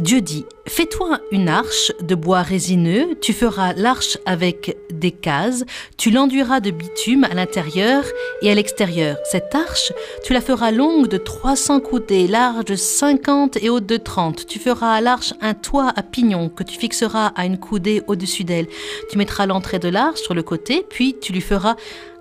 Dieu 0.00 0.20
dit, 0.20 0.46
Fais-toi 0.66 1.18
une 1.32 1.48
arche 1.48 1.92
de 2.00 2.14
bois 2.14 2.42
résineux, 2.42 3.16
tu 3.20 3.32
feras 3.32 3.72
l'arche 3.72 4.16
avec 4.26 4.76
des 4.90 5.10
cases, 5.10 5.64
tu 5.98 6.10
l'enduiras 6.10 6.60
de 6.60 6.70
bitume 6.70 7.24
à 7.24 7.34
l'intérieur 7.34 8.04
et 8.42 8.50
à 8.50 8.54
l'extérieur. 8.54 9.16
Cette 9.24 9.54
arche, 9.54 9.92
tu 10.24 10.32
la 10.32 10.40
feras 10.40 10.70
longue 10.70 11.08
de 11.08 11.16
300 11.18 11.80
coudées, 11.80 12.28
large 12.28 12.64
de 12.64 12.76
50 12.76 13.58
et 13.60 13.70
haute 13.70 13.86
de 13.86 13.96
30. 13.96 14.46
Tu 14.46 14.60
feras 14.60 14.94
à 14.94 15.00
l'arche 15.00 15.34
un 15.40 15.54
toit 15.54 15.92
à 15.96 16.02
pignon 16.02 16.48
que 16.48 16.62
tu 16.62 16.78
fixeras 16.78 17.32
à 17.34 17.44
une 17.44 17.58
coudée 17.58 18.02
au-dessus 18.06 18.44
d'elle. 18.44 18.68
Tu 19.10 19.18
mettras 19.18 19.46
l'entrée 19.46 19.80
de 19.80 19.88
l'arche 19.88 20.20
sur 20.20 20.34
le 20.34 20.44
côté, 20.44 20.86
puis 20.88 21.16
tu 21.20 21.32
lui 21.32 21.40
feras 21.40 21.74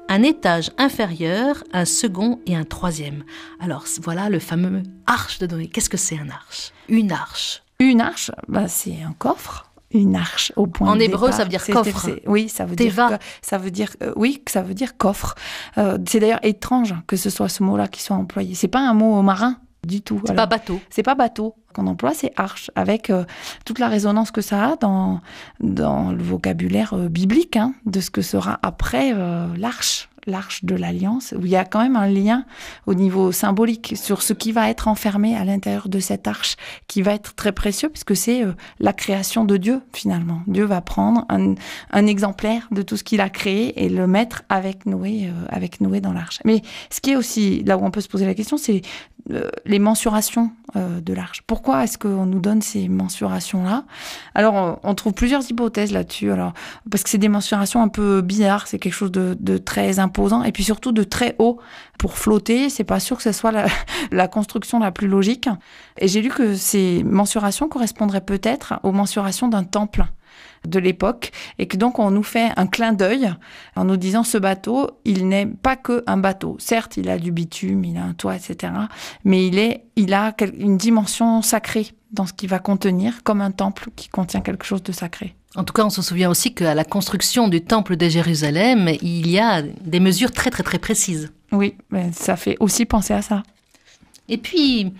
un 0.09 0.23
étage 0.23 0.71
inférieur, 0.77 1.63
un 1.73 1.85
second 1.85 2.39
et 2.45 2.55
un 2.55 2.63
troisième. 2.63 3.23
Alors 3.59 3.85
voilà 4.01 4.29
le 4.29 4.39
fameux 4.39 4.83
arche 5.07 5.39
de 5.39 5.47
Noé. 5.47 5.67
Qu'est-ce 5.67 5.89
que 5.89 5.97
c'est 5.97 6.17
un 6.17 6.29
arche? 6.29 6.71
Une 6.89 7.11
arche. 7.11 7.63
Une 7.79 8.01
arche, 8.01 8.31
bah, 8.47 8.67
c'est 8.67 9.01
un 9.01 9.13
coffre. 9.13 9.71
Une 9.93 10.15
arche 10.15 10.53
au 10.55 10.67
point. 10.67 10.89
En 10.89 10.99
hébreu, 10.99 11.31
ça 11.31 11.43
veut 11.43 11.49
dire 11.49 11.65
coffre. 11.65 12.11
Oui, 12.25 12.47
ça 12.47 12.65
veut 12.65 12.75
dire. 12.75 12.93
Ça 13.41 13.57
veut 13.57 13.71
dire. 13.71 13.89
Euh, 14.01 14.13
oui, 14.15 14.41
ça 14.47 14.61
veut 14.61 14.73
dire 14.73 14.97
coffre. 14.97 15.35
Euh, 15.77 15.97
c'est 16.07 16.19
d'ailleurs 16.19 16.39
étrange 16.43 16.95
que 17.07 17.17
ce 17.17 17.29
soit 17.29 17.49
ce 17.49 17.61
mot-là 17.63 17.87
qui 17.89 18.01
soit 18.01 18.15
employé. 18.15 18.55
C'est 18.55 18.69
pas 18.69 18.79
un 18.79 18.93
mot 18.93 19.21
marin? 19.21 19.57
Du 19.85 20.01
tout. 20.01 20.21
C'est 20.25 20.35
pas 20.35 20.45
bateau. 20.45 20.79
C'est 20.89 21.03
pas 21.03 21.15
bateau 21.15 21.55
qu'on 21.73 21.87
emploie, 21.87 22.13
c'est 22.13 22.33
arche, 22.35 22.69
avec 22.75 23.09
euh, 23.09 23.23
toute 23.65 23.79
la 23.79 23.87
résonance 23.87 24.31
que 24.31 24.41
ça 24.41 24.71
a 24.71 24.75
dans, 24.75 25.21
dans 25.59 26.11
le 26.11 26.21
vocabulaire 26.21 26.95
biblique 27.09 27.55
hein, 27.55 27.73
de 27.85 27.99
ce 28.01 28.11
que 28.11 28.21
sera 28.21 28.59
après 28.61 29.13
l'arche 29.57 30.10
l'arche 30.25 30.63
de 30.65 30.75
l'alliance, 30.75 31.33
où 31.37 31.45
il 31.45 31.51
y 31.51 31.55
a 31.55 31.65
quand 31.65 31.81
même 31.81 31.95
un 31.95 32.07
lien 32.07 32.45
au 32.87 32.93
niveau 32.93 33.31
symbolique 33.31 33.93
sur 33.95 34.21
ce 34.21 34.33
qui 34.33 34.51
va 34.51 34.69
être 34.69 34.87
enfermé 34.87 35.35
à 35.35 35.45
l'intérieur 35.45 35.89
de 35.89 35.99
cette 35.99 36.27
arche, 36.27 36.55
qui 36.87 37.01
va 37.01 37.13
être 37.13 37.35
très 37.35 37.51
précieux, 37.51 37.89
puisque 37.89 38.15
c'est 38.15 38.43
euh, 38.43 38.53
la 38.79 38.93
création 38.93 39.45
de 39.45 39.57
Dieu, 39.57 39.81
finalement. 39.93 40.41
Dieu 40.47 40.65
va 40.65 40.81
prendre 40.81 41.25
un, 41.29 41.55
exemplaire 42.07 42.67
de 42.71 42.81
tout 42.81 42.97
ce 42.97 43.03
qu'il 43.03 43.21
a 43.21 43.29
créé 43.29 43.83
et 43.83 43.89
le 43.89 44.07
mettre 44.07 44.43
avec 44.49 44.85
Noé, 44.85 45.27
euh, 45.27 45.45
avec 45.49 45.81
Noé 45.81 46.01
dans 46.01 46.13
l'arche. 46.13 46.39
Mais 46.45 46.61
ce 46.89 46.99
qui 46.99 47.11
est 47.11 47.15
aussi, 47.15 47.63
là 47.63 47.77
où 47.77 47.85
on 47.85 47.91
peut 47.91 48.01
se 48.01 48.07
poser 48.07 48.25
la 48.25 48.33
question, 48.33 48.57
c'est 48.57 48.81
euh, 49.31 49.49
les 49.65 49.79
mensurations 49.79 50.51
de 50.75 51.13
l'arche. 51.13 51.41
Pourquoi 51.47 51.83
est-ce 51.83 51.97
qu'on 51.97 52.25
nous 52.25 52.39
donne 52.39 52.61
ces 52.61 52.87
mensurations-là? 52.87 53.83
Alors, 54.35 54.79
on, 54.83 54.95
trouve 54.95 55.13
plusieurs 55.13 55.49
hypothèses 55.49 55.91
là-dessus. 55.91 56.31
Alors, 56.31 56.53
parce 56.89 57.03
que 57.03 57.09
c'est 57.09 57.17
des 57.17 57.29
mensurations 57.29 57.81
un 57.81 57.87
peu 57.87 58.21
bizarres, 58.21 58.67
c'est 58.67 58.79
quelque 58.79 58.93
chose 58.93 59.11
de, 59.11 59.57
très 59.57 59.99
important 59.99 60.43
et 60.43 60.51
puis 60.51 60.63
surtout 60.63 60.91
de 60.91 61.03
très 61.03 61.35
haut 61.39 61.59
pour 61.97 62.17
flotter. 62.17 62.69
C'est 62.69 62.83
pas 62.83 62.99
sûr 62.99 63.17
que 63.17 63.23
ce 63.23 63.31
soit 63.31 63.51
la, 64.11 64.27
construction 64.27 64.79
la 64.79 64.91
plus 64.91 65.07
logique. 65.07 65.49
Et 65.97 66.07
j'ai 66.07 66.21
lu 66.21 66.29
que 66.29 66.55
ces 66.55 67.03
mensurations 67.03 67.67
correspondraient 67.67 68.21
peut-être 68.21 68.79
aux 68.83 68.91
mensurations 68.91 69.47
d'un 69.47 69.63
temple 69.63 70.05
de 70.67 70.79
l'époque 70.79 71.31
et 71.59 71.67
que 71.67 71.77
donc 71.77 71.99
on 71.99 72.11
nous 72.11 72.23
fait 72.23 72.51
un 72.55 72.67
clin 72.67 72.93
d'œil 72.93 73.33
en 73.75 73.85
nous 73.85 73.97
disant 73.97 74.23
ce 74.23 74.37
bateau, 74.37 74.91
il 75.05 75.27
n'est 75.27 75.45
pas 75.45 75.75
que 75.75 76.03
un 76.07 76.17
bateau. 76.17 76.55
Certes, 76.59 76.97
il 76.97 77.09
a 77.09 77.17
du 77.17 77.31
bitume, 77.31 77.83
il 77.83 77.97
a 77.97 78.03
un 78.03 78.13
toit, 78.13 78.35
etc. 78.35 78.73
Mais 79.23 79.47
il 79.47 79.57
est, 79.57 79.85
il 79.95 80.13
a 80.13 80.33
une 80.57 80.77
dimension 80.77 81.41
sacrée 81.41 81.87
dans 82.11 82.25
ce 82.25 82.33
qu'il 82.33 82.49
va 82.49 82.59
contenir, 82.59 83.23
comme 83.23 83.41
un 83.41 83.51
temple 83.51 83.89
qui 83.95 84.09
contient 84.09 84.41
quelque 84.41 84.65
chose 84.65 84.83
de 84.83 84.91
sacré. 84.91 85.35
En 85.55 85.63
tout 85.63 85.73
cas, 85.73 85.83
on 85.83 85.89
se 85.89 86.01
souvient 86.01 86.29
aussi 86.29 86.53
qu'à 86.53 86.73
la 86.75 86.85
construction 86.85 87.47
du 87.47 87.61
temple 87.61 87.97
de 87.97 88.07
Jérusalem, 88.07 88.89
il 89.01 89.29
y 89.29 89.39
a 89.39 89.61
des 89.61 89.99
mesures 89.99 90.31
très 90.31 90.49
très 90.49 90.63
très 90.63 90.79
précises. 90.79 91.31
Oui, 91.51 91.75
mais 91.89 92.11
ça 92.13 92.37
fait 92.37 92.55
aussi 92.59 92.85
penser 92.85 93.13
à 93.13 93.21
ça. 93.21 93.43
Et 94.29 94.37
puis, 94.37 94.93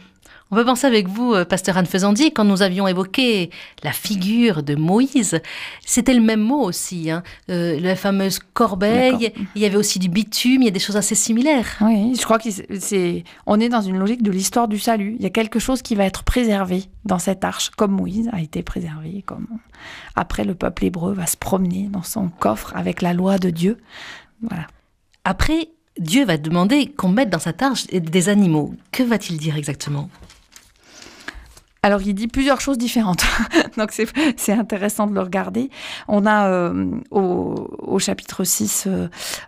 on 0.52 0.56
peut 0.56 0.66
penser 0.66 0.86
avec 0.86 1.08
vous, 1.08 1.34
euh, 1.34 1.46
pasteur 1.46 1.78
Anne 1.78 1.86
Faisandier, 1.86 2.32
quand 2.32 2.44
nous 2.44 2.62
avions 2.62 2.86
évoqué 2.88 3.50
la 3.84 3.94
figure 3.94 4.64
de 4.64 4.76
Moïse, 4.76 5.40
c'était 5.86 6.14
le 6.14 6.22
même 6.22 6.42
mot 6.42 6.62
aussi. 6.62 7.10
Hein. 7.10 7.24
Euh, 7.50 7.80
la 7.80 7.96
fameuse 7.96 8.40
corbeille, 8.54 9.32
il 9.56 9.62
y 9.62 9.66
avait 9.66 9.78
aussi 9.78 9.98
du 9.98 10.10
bitume, 10.10 10.62
il 10.62 10.66
y 10.66 10.68
a 10.68 10.72
des 10.72 10.80
choses 10.80 10.98
assez 10.98 11.16
similaires. 11.16 11.78
Oui, 11.80 12.14
je 12.16 12.24
crois 12.24 12.38
qu'on 12.38 13.60
est 13.60 13.70
dans 13.70 13.82
une 13.82 13.98
logique 13.98 14.24
de 14.24 14.32
l'histoire 14.32 14.68
du 14.68 14.78
salut. 14.78 15.16
Il 15.18 15.24
y 15.24 15.28
a 15.28 15.30
quelque 15.30 15.60
chose 15.60 15.82
qui 15.82 15.96
va 15.96 16.04
être 16.04 16.24
préservé 16.24 16.84
dans 17.06 17.20
cette 17.20 17.46
arche, 17.46 17.70
comme 17.70 17.92
Moïse 17.92 18.30
a 18.34 18.42
été 18.42 18.62
préservé, 18.62 19.24
comme 19.26 19.48
après 20.16 20.44
le 20.44 20.54
peuple 20.54 20.86
hébreu 20.86 21.14
va 21.14 21.28
se 21.28 21.38
promener 21.38 21.88
dans 21.90 22.04
son 22.04 22.28
coffre 22.28 22.74
avec 22.76 23.02
la 23.02 23.14
loi 23.14 23.38
de 23.38 23.50
Dieu. 23.50 23.78
Voilà. 24.42 24.68
Après, 25.24 25.70
Dieu 25.98 26.26
va 26.26 26.38
demander 26.38 26.88
qu'on 26.88 27.10
mette 27.10 27.30
dans 27.30 27.40
cette 27.40 27.62
arche 27.62 27.88
des 27.88 28.30
animaux. 28.30 28.74
Que 28.92 29.04
va-t-il 29.04 29.38
dire 29.38 29.56
exactement? 29.56 30.10
Alors, 31.84 32.02
il 32.04 32.14
dit 32.14 32.28
plusieurs 32.28 32.62
choses 32.62 32.78
différentes. 32.78 33.26
Donc, 33.78 33.92
c'est 33.92 34.52
intéressant 34.52 35.08
de 35.08 35.16
le 35.16 35.22
regarder. 35.22 35.72
On 36.08 36.28
a 36.28 36.48
euh, 36.48 36.92
au, 37.10 37.98
chapitre 37.98 38.44
6, 38.44 38.84
euh, 38.86 39.08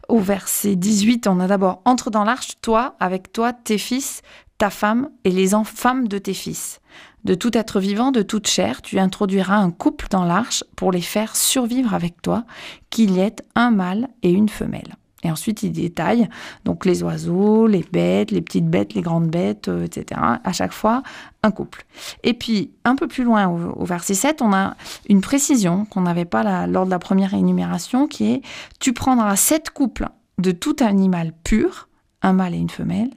au 0.10 0.18
verset 0.18 0.76
18, 0.76 1.28
on 1.28 1.40
a 1.40 1.46
d'abord 1.46 1.82
Entre 1.86 2.10
dans 2.10 2.24
l'arche, 2.24 2.54
toi, 2.62 2.96
avec 3.00 3.32
toi, 3.34 3.54
tes 3.54 3.78
fils, 3.78 4.24
ta 4.58 4.72
femme 4.72 5.10
et 5.26 5.30
les 5.30 5.50
femmes 5.64 6.08
de 6.08 6.18
tes 6.18 6.34
fils. 6.34 6.80
De 7.24 7.36
tout 7.36 7.56
être 7.56 7.80
vivant, 7.80 8.12
de 8.12 8.24
toute 8.24 8.48
chair, 8.48 8.82
tu 8.82 8.98
introduiras 8.98 9.58
un 9.58 9.70
couple 9.70 10.08
dans 10.10 10.26
l'arche 10.26 10.64
pour 10.76 10.92
les 10.92 11.02
faire 11.02 11.36
survivre 11.36 11.94
avec 11.94 12.22
toi, 12.24 12.46
qu'il 12.90 13.12
y 13.12 13.20
ait 13.20 13.36
un 13.54 13.70
mâle 13.70 14.08
et 14.24 14.32
une 14.32 14.50
femelle. 14.50 14.96
Et 15.24 15.32
ensuite, 15.32 15.64
il 15.64 15.72
détaille 15.72 16.28
donc 16.66 16.86
les 16.86 17.04
oiseaux, 17.04 17.68
les 17.68 17.86
bêtes, 17.92 18.32
les 18.32 18.42
petites 18.42 18.68
bêtes, 18.68 18.94
les 18.94 19.02
grandes 19.02 19.28
bêtes, 19.28 19.68
euh, 19.68 19.86
etc. 19.86 20.20
À 20.44 20.52
chaque 20.54 20.74
fois, 20.74 21.04
un 21.44 21.52
couple. 21.52 21.86
Et 22.24 22.34
puis, 22.34 22.72
un 22.86 22.96
peu 22.96 23.08
plus 23.08 23.24
loin, 23.24 23.48
au, 23.48 23.86
verset 23.86 24.14
7, 24.14 24.42
on 24.42 24.54
a 24.54 24.76
une 25.10 25.22
précision 25.22 25.86
qu'on 25.86 26.02
n'avait 26.02 26.26
pas 26.26 26.68
lors 26.68 26.86
de 26.86 26.92
la 26.92 27.00
première 27.00 27.34
énumération, 27.34 28.08
qui 28.08 28.32
est 28.32 28.42
tu 28.80 28.94
prendras 28.94 29.36
sept 29.36 29.70
couples 29.70 30.08
de 30.40 30.52
tout 30.52 30.76
animal 30.80 31.34
pur, 31.44 31.88
un 32.22 32.34
mâle 32.34 32.56
et 32.56 32.60
une 32.60 32.70
femelle, 32.70 33.12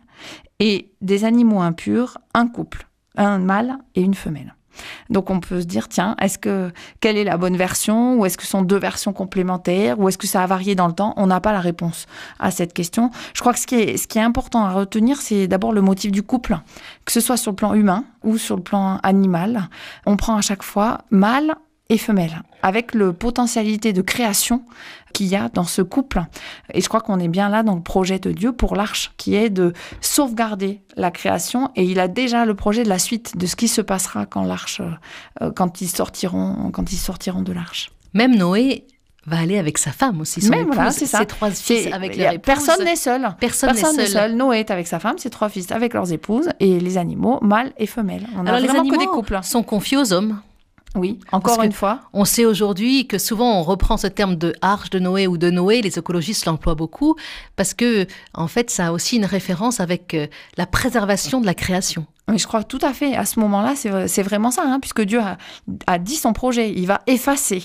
et 0.58 0.90
des 1.00 1.24
animaux 1.24 1.60
impurs, 1.60 2.18
un 2.34 2.46
couple, 2.46 2.86
un 3.16 3.38
mâle 3.38 3.78
et 3.94 4.02
une 4.02 4.14
femelle. 4.14 4.54
Donc 5.10 5.30
on 5.30 5.40
peut 5.40 5.60
se 5.60 5.66
dire 5.66 5.88
tiens, 5.88 6.16
est-ce 6.20 6.38
que 6.38 6.72
quelle 7.00 7.16
est 7.16 7.24
la 7.24 7.36
bonne 7.36 7.56
version? 7.56 8.18
Ou 8.18 8.26
est-ce 8.26 8.36
que 8.36 8.44
ce 8.44 8.50
sont 8.50 8.62
deux 8.62 8.78
versions 8.78 9.12
complémentaires? 9.12 9.98
Ou 9.98 10.08
est-ce 10.08 10.18
que 10.18 10.26
ça 10.26 10.42
a 10.42 10.46
varié 10.46 10.74
dans 10.74 10.86
le 10.86 10.92
temps? 10.92 11.14
On 11.16 11.26
n'a 11.26 11.40
pas 11.40 11.52
la 11.52 11.60
réponse 11.60 12.06
à 12.38 12.50
cette 12.50 12.72
question. 12.72 13.10
Je 13.34 13.40
crois 13.40 13.52
que 13.52 13.58
ce 13.58 13.66
qui 13.66 13.76
est 13.76 13.96
ce 13.96 14.06
qui 14.06 14.18
est 14.18 14.22
important 14.22 14.64
à 14.64 14.70
retenir, 14.70 15.20
c'est 15.20 15.48
d'abord 15.48 15.72
le 15.72 15.80
motif 15.80 16.12
du 16.12 16.22
couple, 16.22 16.58
que 17.04 17.12
ce 17.12 17.20
soit 17.20 17.36
sur 17.36 17.52
le 17.52 17.56
plan 17.56 17.74
humain 17.74 18.04
ou 18.24 18.38
sur 18.38 18.56
le 18.56 18.62
plan 18.62 18.98
animal. 19.02 19.68
On 20.06 20.16
prend 20.16 20.36
à 20.36 20.40
chaque 20.40 20.62
fois 20.62 20.98
mâle 21.10 21.54
et 21.88 21.98
femelle, 21.98 22.42
avec 22.62 22.94
le 22.94 23.12
potentialité 23.12 23.92
de 23.92 24.02
création 24.02 24.62
qu'il 25.12 25.26
y 25.26 25.36
a 25.36 25.48
dans 25.48 25.64
ce 25.64 25.82
couple. 25.82 26.22
Et 26.74 26.80
je 26.80 26.88
crois 26.88 27.00
qu'on 27.00 27.18
est 27.20 27.28
bien 27.28 27.48
là 27.48 27.62
dans 27.62 27.74
le 27.76 27.80
projet 27.82 28.18
de 28.18 28.32
Dieu 28.32 28.52
pour 28.52 28.74
l'arche, 28.74 29.12
qui 29.16 29.34
est 29.36 29.50
de 29.50 29.72
sauvegarder 30.00 30.80
la 30.96 31.10
création. 31.10 31.70
Et 31.76 31.84
il 31.84 32.00
a 32.00 32.08
déjà 32.08 32.44
le 32.44 32.54
projet 32.54 32.82
de 32.82 32.88
la 32.88 32.98
suite, 32.98 33.36
de 33.36 33.46
ce 33.46 33.56
qui 33.56 33.68
se 33.68 33.80
passera 33.80 34.26
quand 34.26 34.42
l'arche, 34.44 34.80
euh, 35.42 35.50
quand 35.54 35.80
ils 35.80 35.88
sortiront, 35.88 36.70
quand 36.72 36.90
ils 36.92 36.96
sortiront 36.98 37.42
de 37.42 37.52
l'arche. 37.52 37.90
Même 38.14 38.34
Noé 38.36 38.84
va 39.26 39.38
aller 39.38 39.58
avec 39.58 39.78
sa 39.78 39.90
femme 39.92 40.20
aussi, 40.20 40.40
son 40.40 40.50
Même, 40.50 40.60
épouse, 40.62 40.74
voilà, 40.76 40.90
c'est 40.92 41.06
ça. 41.06 41.18
ses 41.18 41.26
trois 41.26 41.50
fils 41.50 41.92
avec 41.92 42.16
leur 42.16 42.32
épouse. 42.32 42.44
Personne 42.44 42.84
n'est 42.84 42.94
seul. 42.96 43.28
Personne 43.40 43.74
n'est 43.74 43.82
n'est 43.82 44.06
seul. 44.06 44.08
seul. 44.08 44.36
Noé 44.36 44.58
est 44.60 44.70
avec 44.70 44.86
sa 44.86 44.98
femme, 45.00 45.18
ses 45.18 45.30
trois 45.30 45.48
fils 45.48 45.70
avec 45.72 45.94
leurs 45.94 46.12
épouses 46.12 46.48
et 46.60 46.78
les 46.80 46.96
animaux, 46.98 47.38
mâles 47.42 47.72
et 47.78 47.86
femelles. 47.86 48.26
On 48.36 48.46
a 48.46 48.48
Alors 48.50 48.60
les 48.60 48.66
vraiment 48.66 48.80
animaux 48.80 48.96
que 48.96 49.00
des 49.00 49.06
couples. 49.06 49.38
sont 49.42 49.62
confiés 49.62 49.96
aux 49.98 50.12
hommes. 50.12 50.40
Oui, 50.96 51.18
encore 51.30 51.62
une 51.62 51.72
fois. 51.72 52.00
On 52.12 52.24
sait 52.24 52.44
aujourd'hui 52.44 53.06
que 53.06 53.18
souvent 53.18 53.60
on 53.60 53.62
reprend 53.62 53.96
ce 53.96 54.06
terme 54.06 54.36
de 54.36 54.54
arche 54.62 54.90
de 54.90 54.98
Noé 54.98 55.26
ou 55.26 55.36
de 55.36 55.50
Noé, 55.50 55.82
les 55.82 55.98
écologistes 55.98 56.46
l'emploient 56.46 56.74
beaucoup, 56.74 57.16
parce 57.54 57.74
que 57.74 58.06
en 58.34 58.48
fait 58.48 58.70
ça 58.70 58.88
a 58.88 58.92
aussi 58.92 59.16
une 59.16 59.26
référence 59.26 59.78
avec 59.78 60.14
euh, 60.14 60.26
la 60.56 60.66
préservation 60.66 61.40
de 61.40 61.46
la 61.46 61.54
création. 61.54 62.06
Oui, 62.28 62.38
je 62.38 62.46
crois 62.48 62.64
tout 62.64 62.80
à 62.82 62.92
fait. 62.92 63.14
À 63.14 63.24
ce 63.24 63.38
moment-là, 63.38 63.74
c'est 63.76 64.22
vraiment 64.22 64.50
ça, 64.50 64.62
hein, 64.66 64.80
puisque 64.80 65.02
Dieu 65.02 65.20
a, 65.86 65.98
dit 65.98 66.16
son 66.16 66.32
projet. 66.32 66.72
Il 66.72 66.88
va 66.88 67.00
effacer. 67.06 67.62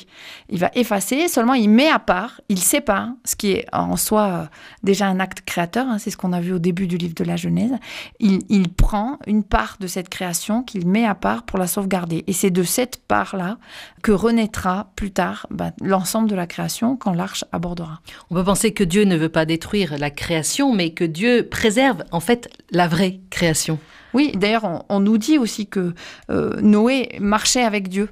Il 0.49 0.59
va 0.59 0.69
effacer, 0.75 1.27
seulement 1.29 1.55
il 1.55 1.67
met 1.67 1.89
à 1.89 1.97
part, 1.97 2.41
il 2.47 2.59
sépare, 2.59 3.09
ce 3.25 3.35
qui 3.35 3.53
est 3.53 3.65
en 3.73 3.97
soi 3.97 4.21
euh, 4.21 4.45
déjà 4.83 5.07
un 5.07 5.19
acte 5.19 5.41
créateur. 5.41 5.87
hein, 5.87 5.97
c'est 5.97 6.11
ce 6.11 6.17
qu'on 6.17 6.31
a 6.31 6.39
vu 6.41 6.53
au 6.53 6.59
début 6.59 6.85
du 6.85 6.97
livre 6.97 7.15
de 7.15 7.23
la 7.23 7.37
Genèse. 7.37 7.71
Il, 8.19 8.69
prend 8.69 9.17
une 9.25 9.43
part 9.43 9.77
de 9.79 9.87
cette 9.87 10.09
création 10.09 10.61
qu'il 10.61 10.87
met 10.87 11.05
à 11.05 11.15
part 11.15 11.43
pour 11.43 11.57
la 11.57 11.65
sauvegarder. 11.65 12.23
Et 12.27 12.33
c'est 12.33 12.51
de 12.51 12.63
cette 12.63 12.97
part-là 13.07 13.57
que 14.03 14.11
renaîtra 14.11 14.91
plus 14.95 15.11
tard 15.11 15.47
bah, 15.49 15.71
l'ensemble 15.81 16.29
de 16.29 16.35
la 16.35 16.45
création 16.45 16.95
quand 16.95 17.13
l'arche 17.13 17.45
abordera. 17.51 18.01
On 18.29 18.35
peut 18.35 18.43
penser 18.43 18.73
que 18.73 18.83
Dieu 18.83 19.05
ne 19.05 19.17
veut 19.17 19.29
pas 19.29 19.45
détruire 19.45 19.97
la 19.97 20.11
création, 20.11 20.73
mais 20.73 20.91
que 20.91 21.03
Dieu 21.03 21.47
préserve 21.49 22.03
en 22.11 22.19
fait 22.19 22.49
la 22.69 22.87
vraie 22.87 23.19
création. 23.31 23.79
Oui, 24.13 24.31
d'ailleurs, 24.35 24.63
on, 24.63 24.83
on 24.89 24.99
nous 24.99 25.17
dit 25.17 25.37
aussi 25.37 25.67
que 25.67 25.93
euh, 26.29 26.59
Noé 26.61 27.09
marchait 27.19 27.63
avec 27.63 27.87
Dieu. 27.89 28.09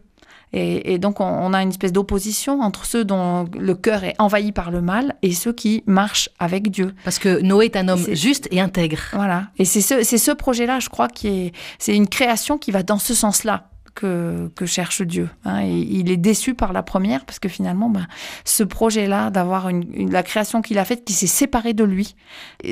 Et, 0.52 0.94
et 0.94 0.98
donc, 0.98 1.20
on, 1.20 1.26
on 1.26 1.54
a 1.54 1.62
une 1.62 1.70
espèce 1.70 1.94
d'opposition 1.94 2.62
entre 2.62 2.86
ceux 2.86 3.06
dont 3.06 3.46
le 3.58 3.76
cœur 3.76 4.04
est 4.04 4.16
envahi 4.18 4.52
par 4.52 4.72
le 4.72 4.82
mal 4.82 5.16
et 5.22 5.32
ceux 5.34 5.54
qui 5.54 5.84
marchent 5.86 6.30
avec 6.40 6.72
Dieu. 6.72 6.96
Parce 7.04 7.20
que 7.20 7.40
Noé 7.42 7.66
est 7.66 7.76
un 7.76 7.88
homme 7.88 8.04
juste 8.14 8.48
et 8.50 8.60
intègre. 8.60 9.00
Voilà. 9.14 9.50
Et 9.60 9.66
c'est 9.66 9.82
ce, 9.82 10.04
c'est 10.04 10.18
ce 10.18 10.32
projet-là, 10.32 10.80
je 10.80 10.90
crois, 10.90 11.08
qui 11.08 11.28
est, 11.28 11.52
c'est 11.78 11.96
une 11.96 12.08
création 12.08 12.58
qui 12.58 12.72
va 12.72 12.82
dans 12.82 12.98
ce 12.98 13.14
sens-là 13.14 13.70
que, 14.00 14.66
cherche 14.66 15.02
Dieu. 15.02 15.30
hein. 15.46 15.62
Et 15.64 15.78
il 15.78 16.12
est 16.12 16.18
déçu 16.18 16.54
par 16.54 16.74
la 16.74 16.84
première 16.84 17.26
parce 17.26 17.40
que 17.40 17.50
finalement, 17.50 17.90
ben, 17.90 18.08
ce 18.46 18.64
projet-là 18.64 19.30
d'avoir 19.30 19.70
une, 19.70 20.12
la 20.12 20.24
création 20.24 20.62
qu'il 20.62 20.78
a 20.78 20.86
faite 20.86 21.06
qui 21.06 21.14
s'est 21.14 21.28
séparée 21.28 21.74
de 21.74 21.84
lui, 21.84 22.16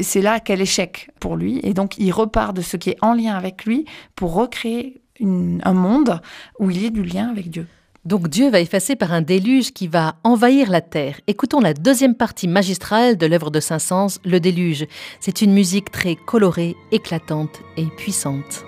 c'est 0.02 0.22
là 0.22 0.40
quel 0.40 0.62
échec 0.62 1.10
pour 1.20 1.36
lui. 1.36 1.60
Et 1.64 1.74
donc, 1.74 1.98
il 1.98 2.12
repart 2.12 2.56
de 2.56 2.62
ce 2.62 2.78
qui 2.78 2.92
est 2.92 2.98
en 3.02 3.14
lien 3.14 3.36
avec 3.36 3.66
lui 3.66 3.86
pour 4.16 4.34
recréer 4.34 5.02
un 5.22 5.74
monde 5.74 6.22
où 6.60 6.70
il 6.70 6.82
y 6.82 6.86
ait 6.86 6.92
du 6.92 7.04
lien 7.04 7.30
avec 7.30 7.50
Dieu. 7.50 7.68
Donc 8.06 8.30
Dieu 8.30 8.50
va 8.50 8.62
effacer 8.62 8.96
par 8.96 9.12
un 9.12 9.22
déluge 9.22 9.74
qui 9.74 9.90
va 9.90 10.16
envahir 10.24 10.70
la 10.70 10.80
terre. 10.80 11.20
Écoutons 11.28 11.60
la 11.60 11.74
deuxième 11.74 12.16
partie 12.16 12.48
magistrale 12.48 13.18
de 13.18 13.26
l'œuvre 13.26 13.52
de 13.52 13.60
Saint-Saëns, 13.60 14.20
Le 14.24 14.40
déluge. 14.40 14.86
C'est 15.20 15.42
une 15.42 15.54
musique 15.54 15.92
très 15.92 16.16
colorée, 16.16 16.78
éclatante 16.94 17.60
et 17.76 17.86
puissante. 17.98 18.64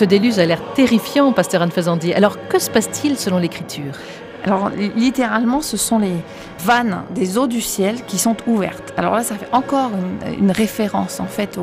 Ce 0.00 0.06
déluge 0.06 0.38
a 0.38 0.46
l'air 0.46 0.62
terrifiant, 0.72 1.30
pasteur 1.34 1.60
Anne 1.60 1.70
Faisandier. 1.70 2.14
Alors 2.14 2.48
que 2.48 2.58
se 2.58 2.70
passe-t-il 2.70 3.18
selon 3.18 3.36
l'Écriture? 3.36 3.92
Alors 4.44 4.70
littéralement, 4.96 5.60
ce 5.60 5.76
sont 5.76 5.98
les 5.98 6.14
vannes 6.60 7.02
des 7.10 7.36
eaux 7.36 7.46
du 7.46 7.60
ciel 7.60 8.02
qui 8.06 8.16
sont 8.16 8.34
ouvertes. 8.46 8.89
Alors 9.00 9.14
là, 9.14 9.22
ça 9.22 9.36
fait 9.36 9.48
encore 9.52 9.92
une, 10.38 10.50
référence 10.50 11.20
en 11.20 11.26
fait 11.26 11.58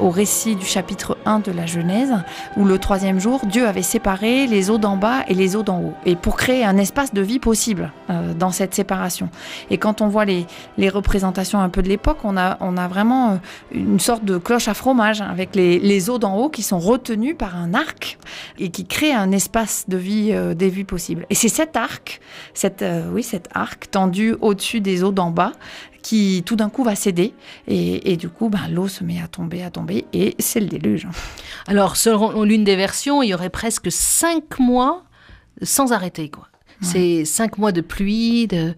au, 0.00 0.10
récit 0.10 0.56
du 0.56 0.66
chapitre 0.66 1.16
1 1.26 1.38
de 1.38 1.52
la 1.52 1.64
Genèse, 1.64 2.12
où 2.56 2.64
le 2.64 2.76
troisième 2.76 3.20
jour, 3.20 3.46
Dieu 3.46 3.68
avait 3.68 3.82
séparé 3.82 4.48
les 4.48 4.68
eaux 4.68 4.78
d'en 4.78 4.96
bas 4.96 5.22
et 5.28 5.34
les 5.34 5.54
eaux 5.54 5.62
d'en 5.62 5.78
haut, 5.78 5.94
et 6.04 6.16
pour 6.16 6.34
créer 6.36 6.64
un 6.64 6.76
espace 6.78 7.14
de 7.14 7.20
vie 7.20 7.38
possible 7.38 7.92
euh, 8.10 8.34
dans 8.34 8.50
cette 8.50 8.74
séparation. 8.74 9.28
Et 9.70 9.78
quand 9.78 10.00
on 10.00 10.08
voit 10.08 10.24
les, 10.24 10.44
représentations 10.88 11.60
un 11.60 11.68
peu 11.68 11.82
de 11.82 11.88
l'époque, 11.88 12.18
on 12.24 12.36
a, 12.36 12.88
vraiment 12.88 13.30
euh, 13.30 13.36
une 13.70 14.00
sorte 14.00 14.24
de 14.24 14.36
cloche 14.36 14.66
à 14.66 14.74
fromage 14.74 15.20
hein, 15.20 15.28
avec 15.30 15.54
les, 15.54 16.10
eaux 16.10 16.18
d'en 16.18 16.36
haut 16.36 16.48
qui 16.48 16.62
sont 16.64 16.80
retenues 16.80 17.36
par 17.36 17.54
un 17.56 17.74
arc 17.74 18.18
et 18.58 18.70
qui 18.70 18.86
créent 18.86 19.14
un 19.14 19.30
espace 19.30 19.84
de 19.86 19.96
vie, 19.96 20.30
euh, 20.32 20.54
des 20.54 20.68
vies 20.68 20.82
possibles. 20.82 21.26
Et 21.30 21.36
c'est 21.36 21.48
cet 21.48 21.76
arc, 21.76 22.20
cette, 22.54 22.84
oui, 23.12 23.22
cet 23.22 23.48
arc 23.54 23.88
tendu 23.88 24.34
au-dessus 24.40 24.80
des 24.80 25.04
eaux 25.04 25.12
d'en 25.12 25.30
bas 25.30 25.52
qui 26.02 26.42
tout 26.44 26.56
d'un 26.56 26.68
coup 26.68 26.84
va 26.84 26.94
céder 26.94 27.34
et, 27.68 28.16
du 28.16 28.28
coup 28.28 28.48
ben, 28.48 28.68
l'eau 28.70 28.88
se 28.88 29.04
met 29.04 29.20
à 29.20 29.28
tomber, 29.28 29.62
à 29.62 29.70
tomber 29.70 30.04
et 30.12 30.34
c'est 30.38 30.60
le 30.60 30.66
déluge. 30.66 31.08
Alors 31.66 31.96
selon 31.96 32.42
l'une 32.42 32.64
des 32.64 32.76
versions, 32.76 33.22
il 33.22 33.28
y 33.28 33.34
aurait 33.34 33.50
presque 33.50 33.90
cinq 33.90 34.58
mois 34.58 35.04
sans 35.62 35.92
arrêter 35.92 36.28
quoi. 36.28 36.48
C'est 36.80 37.24
cinq 37.24 37.58
mois 37.58 37.70
de 37.70 37.80
pluie, 37.80 38.48
de 38.48 38.74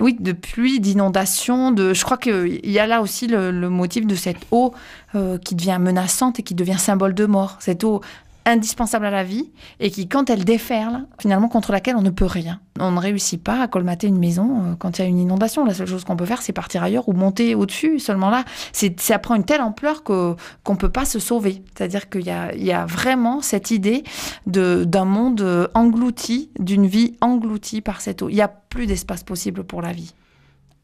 oui, 0.00 0.16
de 0.18 0.32
pluie, 0.32 0.80
d'inondation, 0.80 1.72
de. 1.72 1.92
Je 1.92 2.04
crois 2.04 2.16
qu'il 2.16 2.60
y 2.64 2.78
a 2.78 2.86
là 2.86 3.02
aussi 3.02 3.26
le, 3.26 3.52
motif 3.68 4.06
de 4.06 4.14
cette 4.14 4.46
eau 4.50 4.72
euh, 5.14 5.36
qui 5.38 5.54
devient 5.54 5.78
menaçante 5.80 6.38
et 6.40 6.42
qui 6.42 6.54
devient 6.54 6.78
symbole 6.78 7.14
de 7.14 7.26
mort. 7.26 7.56
Cette 7.60 7.84
eau 7.84 8.00
indispensable 8.46 9.06
à 9.06 9.10
la 9.10 9.24
vie 9.24 9.50
et 9.78 9.90
qui, 9.90 10.08
quand 10.08 10.30
elle 10.30 10.44
déferle, 10.44 11.06
finalement 11.20 11.48
contre 11.48 11.72
laquelle 11.72 11.96
on 11.96 12.02
ne 12.02 12.10
peut 12.10 12.26
rien. 12.26 12.60
On 12.78 12.92
ne 12.92 12.98
réussit 12.98 13.42
pas 13.42 13.62
à 13.62 13.68
colmater 13.68 14.06
une 14.06 14.18
maison 14.18 14.62
euh, 14.62 14.74
quand 14.78 14.98
il 14.98 15.02
y 15.02 15.04
a 15.04 15.08
une 15.08 15.18
inondation. 15.18 15.64
La 15.64 15.74
seule 15.74 15.86
chose 15.86 16.04
qu'on 16.04 16.16
peut 16.16 16.26
faire, 16.26 16.42
c'est 16.42 16.52
partir 16.52 16.82
ailleurs 16.82 17.08
ou 17.08 17.12
monter 17.12 17.54
au-dessus. 17.54 17.98
Seulement 17.98 18.30
là, 18.30 18.44
ça 18.72 19.18
prend 19.18 19.34
une 19.34 19.44
telle 19.44 19.60
ampleur 19.60 20.02
qu'on 20.02 20.76
peut 20.78 20.88
pas 20.88 21.04
se 21.04 21.18
sauver. 21.18 21.62
C'est-à-dire 21.76 22.08
qu'il 22.08 22.22
y 22.22 22.30
y 22.64 22.72
a 22.72 22.86
vraiment 22.86 23.40
cette 23.42 23.70
idée 23.70 24.04
d'un 24.46 25.04
monde 25.04 25.70
englouti, 25.74 26.50
d'une 26.58 26.86
vie 26.86 27.16
engloutie 27.20 27.80
par 27.80 28.00
cette 28.00 28.22
eau. 28.22 28.28
Il 28.28 28.34
n'y 28.34 28.42
a 28.42 28.48
plus 28.48 28.86
d'espace 28.86 29.22
possible 29.22 29.64
pour 29.64 29.82
la 29.82 29.92
vie. 29.92 30.14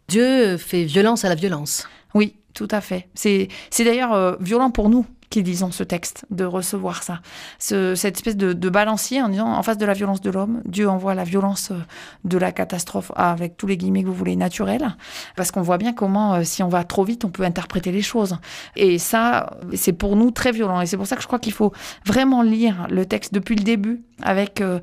Dieu 0.08 0.56
fait 0.56 0.84
violence 0.84 1.24
à 1.24 1.28
la 1.28 1.34
violence. 1.34 1.88
Oui, 2.14 2.36
tout 2.54 2.68
à 2.70 2.80
fait. 2.80 3.08
C'est 3.14 3.48
d'ailleurs 3.78 4.12
euh, 4.12 4.36
violent 4.40 4.70
pour 4.70 4.88
nous 4.88 5.04
qui 5.30 5.42
lisons 5.42 5.70
ce 5.70 5.82
texte, 5.82 6.26
de 6.30 6.44
recevoir 6.44 7.02
ça. 7.02 7.20
cette 7.58 8.16
espèce 8.16 8.36
de, 8.36 8.68
balancier 8.68 9.22
en 9.22 9.28
disant, 9.28 9.52
en 9.52 9.62
face 9.62 9.78
de 9.78 9.86
la 9.86 9.92
violence 9.92 10.20
de 10.20 10.30
l'homme, 10.30 10.60
Dieu 10.64 10.88
envoie 10.88 11.14
la 11.14 11.24
violence 11.24 11.70
euh, 11.70 11.78
de 12.24 12.36
la 12.36 12.52
catastrophe, 12.52 13.12
avec 13.14 13.56
tous 13.56 13.66
les 13.66 13.76
guillemets 13.76 14.02
que 14.02 14.08
vous 14.08 14.14
voulez, 14.14 14.36
naturels, 14.36 14.96
parce 15.36 15.50
qu'on 15.50 15.62
voit 15.62 15.78
bien 15.78 15.92
comment, 15.92 16.34
euh, 16.34 16.44
si 16.44 16.62
on 16.62 16.68
va 16.68 16.84
trop 16.84 17.04
vite, 17.04 17.24
on 17.24 17.30
peut 17.30 17.44
interpréter 17.44 17.92
les 17.92 18.02
choses. 18.02 18.36
Et 18.74 18.98
ça, 18.98 19.58
c'est 19.74 19.92
pour 19.92 20.16
nous 20.16 20.30
très 20.30 20.52
violent. 20.52 20.80
Et 20.80 20.86
c'est 20.86 20.96
pour 20.96 21.06
ça 21.06 21.16
que 21.16 21.22
je 21.22 21.26
crois 21.26 21.38
qu'il 21.38 21.52
faut 21.52 21.72
vraiment 22.04 22.42
lire 22.42 22.86
le 22.90 23.06
texte 23.06 23.32
depuis 23.32 23.56
le 23.56 23.62
début, 23.62 24.02
avec 24.22 24.60
euh, 24.60 24.80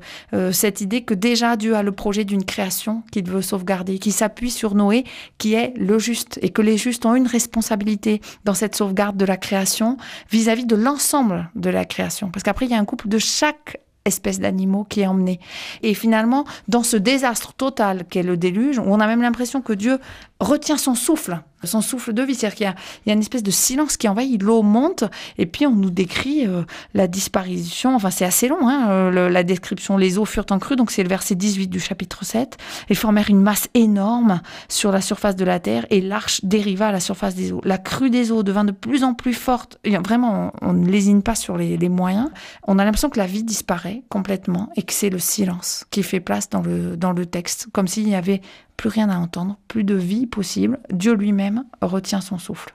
cette 0.52 0.80
idée 0.80 1.02
que 1.02 1.14
déjà 1.14 1.56
Dieu 1.56 1.74
a 1.74 1.82
le 1.82 1.92
projet 1.92 2.24
d'une 2.24 2.44
création 2.44 3.02
qu'il 3.10 3.28
veut 3.28 3.42
sauvegarder, 3.42 3.98
qui 3.98 4.12
s'appuie 4.12 4.50
sur 4.50 4.74
Noé, 4.74 5.04
qui 5.38 5.54
est 5.54 5.72
le 5.76 5.98
juste, 5.98 6.38
et 6.42 6.50
que 6.50 6.62
les 6.62 6.78
justes 6.78 7.04
ont 7.06 7.14
une 7.14 7.26
responsabilité 7.26 8.20
dans 8.44 8.54
cette 8.54 8.76
sauvegarde 8.76 9.16
de 9.16 9.24
la 9.24 9.36
création 9.36 9.96
vis-à-vis 10.34 10.66
de 10.66 10.74
l'ensemble 10.74 11.48
de 11.54 11.70
la 11.70 11.84
création. 11.84 12.28
Parce 12.30 12.42
qu'après, 12.42 12.66
il 12.66 12.72
y 12.72 12.74
a 12.74 12.78
un 12.78 12.84
couple 12.84 13.08
de 13.08 13.18
chaque 13.18 13.78
espèce 14.04 14.40
d'animaux 14.40 14.84
qui 14.84 15.00
est 15.00 15.06
emmené. 15.06 15.40
Et 15.82 15.94
finalement, 15.94 16.44
dans 16.68 16.82
ce 16.82 16.96
désastre 16.96 17.54
total 17.54 18.04
qu'est 18.04 18.24
le 18.24 18.36
déluge, 18.36 18.78
on 18.78 19.00
a 19.00 19.06
même 19.06 19.22
l'impression 19.22 19.62
que 19.62 19.72
Dieu 19.72 19.98
retient 20.44 20.76
son 20.76 20.94
souffle 20.94 21.42
son 21.66 21.80
souffle 21.80 22.12
de 22.12 22.22
vie. 22.22 22.34
C'est-à-dire 22.34 22.56
qu'il 22.56 22.74
y, 23.06 23.10
a 23.10 23.12
une 23.12 23.20
espèce 23.20 23.42
de 23.42 23.50
silence 23.50 23.96
qui 23.96 24.08
envahit, 24.08 24.42
l'eau 24.42 24.62
monte, 24.62 25.04
et 25.38 25.46
puis 25.46 25.66
on 25.66 25.74
nous 25.74 25.90
décrit 25.90 26.46
euh, 26.46 26.62
la 26.94 27.06
disparition. 27.06 27.94
Enfin, 27.94 28.10
c'est 28.10 28.24
assez 28.24 28.48
long, 28.48 28.68
hein, 28.68 28.90
euh, 28.90 29.28
la 29.28 29.42
description. 29.42 29.96
Les 29.96 30.18
eaux 30.18 30.24
furent 30.24 30.46
en 30.50 30.58
crue, 30.58 30.76
donc 30.76 30.90
c'est 30.90 31.02
le 31.02 31.08
verset 31.08 31.34
18 31.34 31.68
du 31.68 31.80
chapitre 31.80 32.24
7. 32.24 32.56
Elles 32.88 32.96
formèrent 32.96 33.30
une 33.30 33.40
masse 33.40 33.68
énorme 33.74 34.40
sur 34.68 34.92
la 34.92 35.00
surface 35.00 35.36
de 35.36 35.44
la 35.44 35.60
terre, 35.60 35.86
et 35.90 36.00
l'arche 36.00 36.44
dériva 36.44 36.88
à 36.88 36.92
la 36.92 37.00
surface 37.00 37.34
des 37.34 37.52
eaux. 37.52 37.60
La 37.64 37.78
crue 37.78 38.10
des 38.10 38.32
eaux 38.32 38.42
devint 38.42 38.64
de 38.64 38.72
plus 38.72 39.04
en 39.04 39.14
plus 39.14 39.34
forte. 39.34 39.78
vraiment, 39.84 40.52
on, 40.62 40.72
ne 40.72 40.88
lésine 40.88 41.22
pas 41.22 41.34
sur 41.34 41.56
les, 41.56 41.78
moyens. 41.88 42.30
On 42.66 42.78
a 42.78 42.84
l'impression 42.84 43.10
que 43.10 43.18
la 43.18 43.26
vie 43.26 43.44
disparaît 43.44 44.02
complètement, 44.08 44.70
et 44.76 44.82
que 44.82 44.92
c'est 44.92 45.10
le 45.10 45.18
silence 45.18 45.84
qui 45.90 46.02
fait 46.02 46.20
place 46.20 46.48
dans 46.48 46.62
le, 46.62 46.96
dans 46.96 47.12
le 47.12 47.26
texte, 47.26 47.68
comme 47.72 47.88
s'il 47.88 48.08
y 48.08 48.14
avait 48.14 48.40
plus 48.76 48.88
rien 48.88 49.08
à 49.10 49.16
entendre, 49.16 49.58
plus 49.68 49.84
de 49.84 49.94
vie 49.94 50.26
possible. 50.26 50.78
Dieu 50.90 51.14
lui-même 51.14 51.64
retient 51.80 52.20
son 52.20 52.38
souffle. 52.38 52.74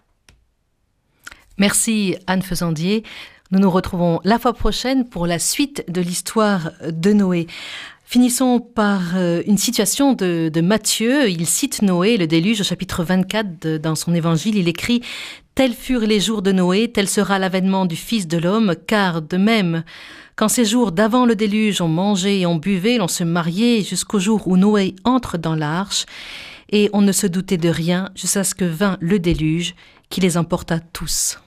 Merci 1.58 2.16
Anne 2.28 2.42
Faisandier. 2.42 3.04
Nous 3.52 3.60
nous 3.60 3.70
retrouvons 3.70 4.20
la 4.24 4.40
fois 4.40 4.54
prochaine 4.54 5.08
pour 5.10 5.28
la 5.28 5.40
suite 5.40 5.84
de 5.90 6.02
l'histoire 6.02 6.72
de 6.88 7.14
Noé. 7.14 7.48
Finissons 8.06 8.60
par 8.60 9.18
euh, 9.18 9.44
une 9.46 9.60
situation 9.60 10.14
de, 10.14 10.62
Matthieu. 10.62 11.30
Il 11.30 11.46
cite 11.46 11.84
Noé, 11.84 12.18
le 12.18 12.26
déluge, 12.26 12.62
au 12.62 12.64
chapitre 12.64 13.04
24 13.04 13.78
dans 13.78 13.94
son 13.94 14.16
évangile. 14.16 14.56
Il 14.56 14.68
écrit 14.68 15.04
Tels 15.60 15.74
furent 15.74 16.08
les 16.08 16.22
jours 16.22 16.42
de 16.42 16.54
Noé, 16.54 16.90
tel 16.90 17.10
sera 17.10 17.38
l'avènement 17.38 17.86
du 17.86 17.98
Fils 17.98 18.30
de 18.30 18.38
l'homme, 18.38 18.76
car 18.88 19.22
de 19.22 19.36
même 19.36 19.84
quand 20.38 20.48
ces 20.48 20.64
jours 20.64 20.94
d'avant 20.94 21.26
le 21.26 21.36
déluge 21.36 21.82
on 21.82 21.90
mangeait 21.90 22.40
et 22.40 22.46
on 22.46 22.56
buvait, 22.56 22.98
l'on 22.98 23.10
se 23.10 23.26
mariait 23.26 23.84
jusqu'au 23.84 24.20
jour 24.20 24.48
où 24.48 24.56
Noé 24.56 24.96
entre 25.04 25.38
dans 25.38 25.56
l'arche, 25.56 26.06
et 26.72 26.90
on 26.94 27.02
ne 27.02 27.12
se 27.12 27.28
doutait 27.28 27.58
de 27.58 27.68
rien 27.68 28.10
jusqu'à 28.16 28.46
ce 28.46 28.56
que 28.56 28.64
vint 28.64 28.96
le 29.02 29.20
déluge 29.20 29.76
qui 30.10 30.22
les 30.22 30.38
emporta 30.38 30.80
tous. 30.80 31.40